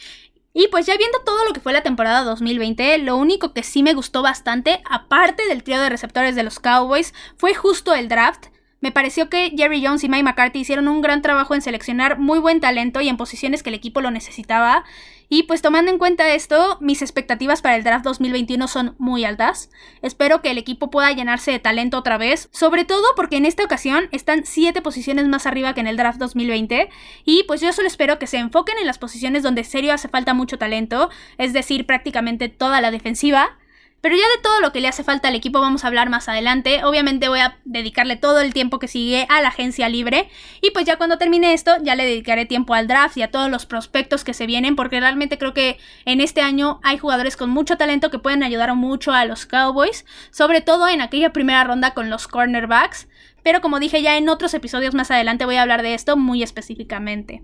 y 0.59 0.67
pues 0.67 0.87
ya 0.87 0.97
viendo 0.97 1.21
todo 1.21 1.45
lo 1.45 1.53
que 1.53 1.61
fue 1.61 1.73
la 1.73 1.85
temporada 1.85 2.25
2020, 2.25 2.99
lo 2.99 3.17
único 3.17 3.53
que 3.53 3.63
sí 3.63 3.85
me 3.85 3.95
gustó 3.95 4.23
bastante, 4.23 4.83
aparte 4.91 5.47
del 5.47 5.63
trío 5.63 5.81
de 5.81 5.89
receptores 5.89 6.35
de 6.35 6.43
los 6.43 6.59
Cowboys, 6.59 7.15
fue 7.37 7.55
justo 7.55 7.95
el 7.95 8.09
draft. 8.09 8.47
Me 8.81 8.93
pareció 8.93 9.29
que 9.29 9.53
Jerry 9.57 9.85
Jones 9.85 10.05
y 10.05 10.09
Mike 10.09 10.23
McCarthy 10.23 10.61
hicieron 10.61 10.87
un 10.87 11.01
gran 11.01 11.21
trabajo 11.21 11.55
en 11.55 11.63
seleccionar 11.63 12.19
muy 12.19 12.39
buen 12.39 12.61
talento 12.61 13.01
y 13.01 13.09
en 13.09 13.17
posiciones 13.17 13.63
que 13.65 13.71
el 13.71 13.75
equipo 13.75 14.01
lo 14.01 14.13
necesitaba. 14.13 14.85
Y 15.29 15.43
pues 15.43 15.63
tomando 15.63 15.91
en 15.91 15.99
cuenta 15.99 16.33
esto, 16.33 16.79
mis 16.81 17.03
expectativas 17.03 17.61
para 17.61 17.75
el 17.75 17.83
draft 17.83 18.05
2021 18.05 18.69
son 18.69 18.95
muy 18.99 19.25
altas. 19.25 19.71
Espero 20.01 20.41
que 20.43 20.53
el 20.53 20.59
equipo 20.59 20.91
pueda 20.91 21.11
llenarse 21.11 21.51
de 21.51 21.59
talento 21.59 21.99
otra 21.99 22.19
vez, 22.19 22.49
sobre 22.53 22.85
todo 22.85 23.05
porque 23.17 23.37
en 23.37 23.47
esta 23.47 23.65
ocasión 23.65 24.09
están 24.13 24.47
7 24.47 24.81
posiciones 24.81 25.27
más 25.27 25.47
arriba 25.47 25.75
que 25.75 25.81
en 25.81 25.89
el 25.89 25.97
draft 25.97 26.21
2020. 26.21 26.89
Y 27.25 27.43
pues 27.49 27.61
yo 27.61 27.73
solo 27.73 27.89
espero 27.89 28.19
que 28.21 28.29
se 28.29 28.39
enfoquen 28.39 28.79
en 28.79 28.87
las 28.87 28.99
posiciones 28.99 29.43
donde 29.43 29.65
serio 29.65 29.93
hace 29.93 30.09
falta 30.09 30.35
mucho 30.35 30.57
talento, 30.57 31.11
es 31.37 31.53
decir, 31.53 31.85
prácticamente 31.85 32.49
toda 32.49 32.81
la 32.81 32.93
defensiva. 32.93 33.59
Pero 34.01 34.15
ya 34.15 34.23
de 34.37 34.43
todo 34.43 34.61
lo 34.61 34.73
que 34.73 34.81
le 34.81 34.87
hace 34.87 35.03
falta 35.03 35.27
al 35.27 35.35
equipo 35.35 35.61
vamos 35.61 35.83
a 35.83 35.89
hablar 35.89 36.09
más 36.09 36.29
adelante. 36.29 36.85
Obviamente 36.85 37.29
voy 37.29 37.41
a 37.41 37.59
dedicarle 37.65 38.15
todo 38.15 38.41
el 38.41 38.55
tiempo 38.55 38.79
que 38.79 38.87
sigue 38.87 39.27
a 39.29 39.43
la 39.43 39.49
agencia 39.49 39.89
libre. 39.89 40.29
Y 40.61 40.71
pues 40.71 40.87
ya 40.87 40.97
cuando 40.97 41.19
termine 41.19 41.53
esto, 41.53 41.77
ya 41.83 41.97
le 41.97 42.05
dedicaré 42.05 42.47
tiempo 42.47 42.75
al 42.75 42.87
draft 42.87 43.17
y 43.17 43.23
a 43.23 43.31
todos 43.33 43.51
los 43.51 43.67
prospectos 43.67 44.23
que 44.23 44.35
se 44.35 44.47
vienen. 44.47 44.77
Porque 44.77 45.01
realmente 45.01 45.37
creo 45.37 45.53
que 45.53 45.79
en 46.05 46.21
este 46.21 46.43
año 46.43 46.79
hay 46.85 46.97
jugadores 46.97 47.37
con 47.37 47.51
mucho 47.51 47.77
talento 47.77 48.11
que 48.11 48.21
pueden 48.21 48.45
ayudar 48.45 48.73
mucho 48.77 49.13
a 49.13 49.25
los 49.25 49.47
Cowboys. 49.47 50.05
Sobre 50.31 50.61
todo 50.61 50.87
en 50.89 51.01
aquella 51.01 51.33
primera 51.33 51.65
ronda 51.65 51.93
con 51.93 52.09
los 52.09 52.29
cornerbacks. 52.29 53.09
pero 53.43 53.61
como 53.61 53.81
dije 53.81 54.03
ya 54.03 54.17
en 54.17 54.29
otros 54.29 54.53
episodios 54.55 54.95
más 54.95 55.11
adelante 55.11 55.45
voy 55.45 55.57
a 55.57 55.63
hablar 55.63 55.83
de 55.83 55.95
esto 55.95 56.17
muy 56.17 56.43
específicamente. 56.43 57.43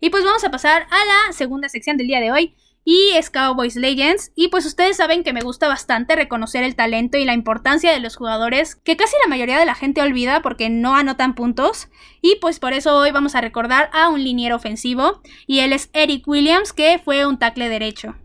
Y 0.00 0.10
pues 0.10 0.24
vamos 0.24 0.42
a 0.44 0.50
pasar 0.50 0.82
a 0.90 1.04
la 1.04 1.32
segunda 1.32 1.68
sección 1.68 1.96
del 1.96 2.08
día 2.08 2.20
de 2.20 2.32
hoy, 2.32 2.56
y 2.84 3.10
es 3.14 3.30
Cowboys 3.30 3.76
Legends. 3.76 4.32
Y 4.34 4.48
pues 4.48 4.66
ustedes 4.66 4.96
saben 4.96 5.24
que 5.24 5.32
me 5.32 5.42
gusta 5.42 5.68
bastante 5.68 6.16
reconocer 6.16 6.64
el 6.64 6.76
talento 6.76 7.18
y 7.18 7.24
la 7.24 7.34
importancia 7.34 7.92
de 7.92 8.00
los 8.00 8.16
jugadores 8.16 8.76
que 8.76 8.96
casi 8.96 9.14
la 9.22 9.28
mayoría 9.28 9.58
de 9.58 9.66
la 9.66 9.74
gente 9.74 10.02
olvida 10.02 10.42
porque 10.42 10.70
no 10.70 10.94
anotan 10.94 11.34
puntos. 11.34 11.88
Y 12.20 12.36
pues 12.40 12.58
por 12.58 12.72
eso 12.72 12.96
hoy 12.96 13.10
vamos 13.10 13.34
a 13.34 13.40
recordar 13.40 13.90
a 13.92 14.08
un 14.08 14.22
liniero 14.22 14.56
ofensivo 14.56 15.20
y 15.46 15.60
él 15.60 15.72
es 15.72 15.90
Eric 15.92 16.26
Williams 16.26 16.72
que 16.72 17.00
fue 17.04 17.26
un 17.26 17.38
tackle 17.38 17.68
derecho. 17.68 18.16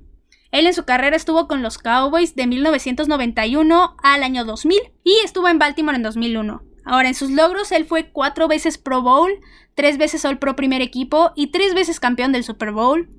Él 0.51 0.65
en 0.65 0.73
su 0.73 0.85
carrera 0.85 1.15
estuvo 1.15 1.47
con 1.47 1.61
los 1.61 1.77
Cowboys 1.77 2.35
de 2.35 2.47
1991 2.47 3.97
al 4.01 4.23
año 4.23 4.45
2000 4.45 4.79
y 5.03 5.17
estuvo 5.23 5.49
en 5.49 5.59
Baltimore 5.59 5.97
en 5.97 6.03
2001. 6.03 6.63
Ahora, 6.85 7.09
en 7.09 7.15
sus 7.15 7.29
logros, 7.31 7.73
él 7.73 7.85
fue 7.85 8.11
cuatro 8.11 8.47
veces 8.47 8.77
Pro 8.77 9.01
Bowl, 9.01 9.29
tres 9.75 9.97
veces 9.97 10.23
All 10.23 10.39
Pro 10.39 10.55
primer 10.55 10.81
equipo 10.81 11.33
y 11.35 11.47
tres 11.47 11.73
veces 11.73 11.99
campeón 11.99 12.31
del 12.31 12.45
Super 12.45 12.71
Bowl. 12.71 13.09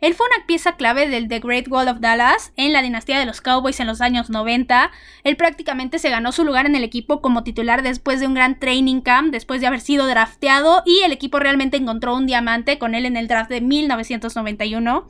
Él 0.00 0.14
fue 0.14 0.26
una 0.26 0.46
pieza 0.46 0.76
clave 0.76 1.08
del 1.08 1.28
The 1.28 1.40
Great 1.40 1.68
Wall 1.68 1.88
of 1.88 2.00
Dallas 2.00 2.52
en 2.56 2.72
la 2.72 2.82
dinastía 2.82 3.18
de 3.18 3.26
los 3.26 3.40
Cowboys 3.40 3.80
en 3.80 3.86
los 3.86 4.00
años 4.00 4.30
90. 4.30 4.90
Él 5.24 5.36
prácticamente 5.36 5.98
se 5.98 6.10
ganó 6.10 6.32
su 6.32 6.44
lugar 6.44 6.66
en 6.66 6.76
el 6.76 6.84
equipo 6.84 7.20
como 7.20 7.42
titular 7.42 7.82
después 7.82 8.20
de 8.20 8.26
un 8.26 8.34
gran 8.34 8.58
training 8.58 9.00
camp, 9.00 9.32
después 9.32 9.60
de 9.60 9.66
haber 9.66 9.80
sido 9.80 10.06
drafteado 10.06 10.82
y 10.86 11.00
el 11.04 11.12
equipo 11.12 11.38
realmente 11.38 11.76
encontró 11.76 12.14
un 12.14 12.26
diamante 12.26 12.78
con 12.78 12.94
él 12.94 13.06
en 13.06 13.16
el 13.16 13.28
draft 13.28 13.50
de 13.50 13.60
1991. 13.60 15.06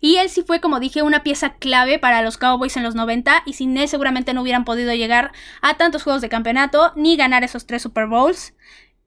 Y 0.00 0.16
él 0.16 0.30
sí 0.30 0.42
fue, 0.42 0.60
como 0.60 0.80
dije, 0.80 1.02
una 1.02 1.22
pieza 1.22 1.54
clave 1.54 1.98
para 1.98 2.22
los 2.22 2.38
Cowboys 2.38 2.76
en 2.76 2.82
los 2.82 2.94
90 2.94 3.42
y 3.44 3.52
sin 3.52 3.76
él 3.76 3.86
seguramente 3.86 4.32
no 4.32 4.42
hubieran 4.42 4.64
podido 4.64 4.94
llegar 4.94 5.32
a 5.60 5.74
tantos 5.74 6.02
juegos 6.02 6.22
de 6.22 6.30
campeonato 6.30 6.92
ni 6.96 7.16
ganar 7.16 7.44
esos 7.44 7.66
tres 7.66 7.82
Super 7.82 8.06
Bowls. 8.06 8.54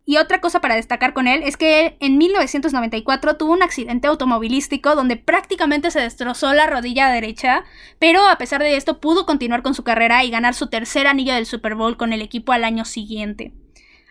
Y 0.06 0.18
otra 0.18 0.42
cosa 0.42 0.60
para 0.60 0.76
destacar 0.76 1.14
con 1.14 1.28
él 1.28 1.44
es 1.44 1.56
que 1.56 1.96
en 2.02 2.18
1994 2.18 3.38
tuvo 3.38 3.54
un 3.54 3.64
accidente 3.64 4.08
automovilístico 4.08 4.96
donde 4.96 5.16
prácticamente 5.16 5.92
se 5.92 6.02
destrozó 6.02 6.54
la 6.54 6.68
rodilla 6.68 7.08
derecha, 7.10 7.64
pero 8.00 8.28
a 8.28 8.38
pesar 8.38 8.62
de 8.62 8.76
esto 8.76 9.00
pudo 9.00 9.26
continuar 9.26 9.62
con 9.62 9.74
su 9.74 9.84
carrera 9.84 10.24
y 10.26 10.30
ganar 10.30 10.56
su 10.56 10.68
tercer 10.68 11.08
anillo 11.08 11.34
del 11.34 11.46
Super 11.46 11.76
Bowl 11.76 11.96
con 11.96 12.12
el 12.12 12.22
equipo 12.22 12.52
al 12.52 12.66
año 12.66 12.84
siguiente. 12.84 13.54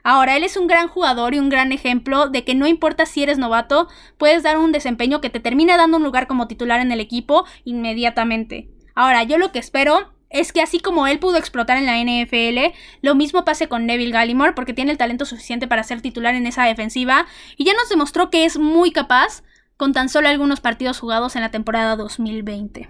Ahora, 0.03 0.37
él 0.37 0.45
es 0.45 0.57
un 0.57 0.67
gran 0.67 0.89
jugador 0.89 1.35
y 1.35 1.39
un 1.39 1.49
gran 1.49 1.73
ejemplo 1.73 2.29
de 2.29 2.43
que 2.43 2.55
no 2.55 2.67
importa 2.67 3.07
si 3.07 3.23
eres 3.23 3.39
novato, 3.39 3.89
puedes 4.19 4.43
dar 4.43 4.59
un 4.59 4.73
desempeño 4.73 5.21
que 5.21 5.31
te 5.31 5.41
termine 5.41 5.77
dando 5.77 5.99
un 5.99 6.03
lugar 6.03 6.27
como 6.27 6.49
titular 6.49 6.81
en 6.81 6.91
el 6.91 7.01
equipo 7.01 7.45
inmediatamente. 7.65 8.69
Ahora, 8.95 9.23
yo 9.23 9.39
lo 9.39 9.53
que 9.53 9.61
espero 9.61 10.13
es 10.33 10.53
que 10.53 10.63
así 10.63 10.81
como 10.81 11.07
él 11.07 11.19
pudo 11.19 11.37
explotar 11.37 11.77
en 11.77 11.87
la 11.87 11.99
NFL, 11.99 12.75
lo 13.03 13.15
mismo 13.15 13.45
pase 13.45 13.69
con 13.69 13.87
Neville 13.87 14.13
Gallimore 14.13 14.55
porque 14.55 14.75
tiene 14.75 14.91
el 14.91 14.99
talento 14.99 15.25
suficiente 15.25 15.69
para 15.69 15.85
ser 15.85 16.01
titular 16.01 16.35
en 16.35 16.47
esa 16.47 16.65
defensiva 16.65 17.27
y 17.57 17.65
ya 17.65 17.75
nos 17.75 17.89
demostró 17.89 18.31
que 18.31 18.45
es 18.45 18.59
muy 18.59 18.93
capaz 18.93 19.43
con 19.77 19.93
tan 19.93 20.09
solo 20.09 20.29
algunos 20.29 20.61
partidos 20.61 20.99
jugados 20.99 21.37
en 21.37 21.43
la 21.43 21.51
temporada 21.51 21.97
2020. 21.97 22.89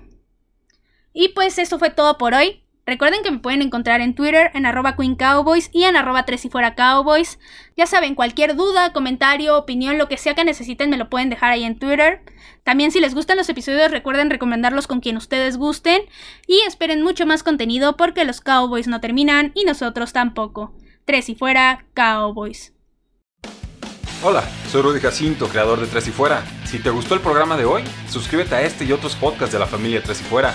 Y 1.12 1.28
pues 1.30 1.58
eso 1.58 1.78
fue 1.78 1.90
todo 1.90 2.16
por 2.16 2.34
hoy. 2.34 2.61
Recuerden 2.84 3.22
que 3.22 3.30
me 3.30 3.38
pueden 3.38 3.62
encontrar 3.62 4.00
en 4.00 4.14
Twitter 4.14 4.50
en 4.54 4.66
arroba 4.66 4.96
Queen 4.96 5.14
Cowboys 5.14 5.70
y 5.72 5.84
en 5.84 5.96
arroba 5.96 6.24
tres 6.24 6.44
y 6.44 6.50
fuera 6.50 6.74
Cowboys. 6.74 7.38
Ya 7.76 7.86
saben, 7.86 8.16
cualquier 8.16 8.56
duda, 8.56 8.92
comentario, 8.92 9.56
opinión, 9.56 9.98
lo 9.98 10.08
que 10.08 10.16
sea 10.16 10.34
que 10.34 10.44
necesiten 10.44 10.90
me 10.90 10.96
lo 10.96 11.08
pueden 11.08 11.30
dejar 11.30 11.52
ahí 11.52 11.62
en 11.62 11.78
Twitter. 11.78 12.22
También 12.64 12.90
si 12.90 12.98
les 12.98 13.14
gustan 13.14 13.36
los 13.36 13.48
episodios 13.48 13.92
recuerden 13.92 14.30
recomendarlos 14.30 14.88
con 14.88 15.00
quien 15.00 15.16
ustedes 15.16 15.58
gusten 15.58 16.02
y 16.48 16.60
esperen 16.66 17.02
mucho 17.02 17.24
más 17.24 17.44
contenido 17.44 17.96
porque 17.96 18.24
los 18.24 18.40
Cowboys 18.40 18.88
no 18.88 19.00
terminan 19.00 19.52
y 19.54 19.64
nosotros 19.64 20.12
tampoco. 20.12 20.74
Tres 21.04 21.28
y 21.28 21.36
fuera 21.36 21.86
Cowboys. 21.94 22.72
Hola, 24.24 24.44
soy 24.70 24.82
Rudy 24.82 25.00
Jacinto, 25.00 25.48
creador 25.48 25.80
de 25.80 25.86
Tres 25.86 26.06
y 26.06 26.12
Fuera. 26.12 26.44
Si 26.64 26.78
te 26.78 26.90
gustó 26.90 27.14
el 27.14 27.20
programa 27.20 27.56
de 27.56 27.64
hoy, 27.64 27.82
suscríbete 28.08 28.54
a 28.54 28.62
este 28.62 28.84
y 28.84 28.92
otros 28.92 29.16
podcasts 29.16 29.52
de 29.52 29.58
la 29.58 29.66
familia 29.66 30.00
Tres 30.00 30.20
y 30.20 30.24
Fuera. 30.24 30.54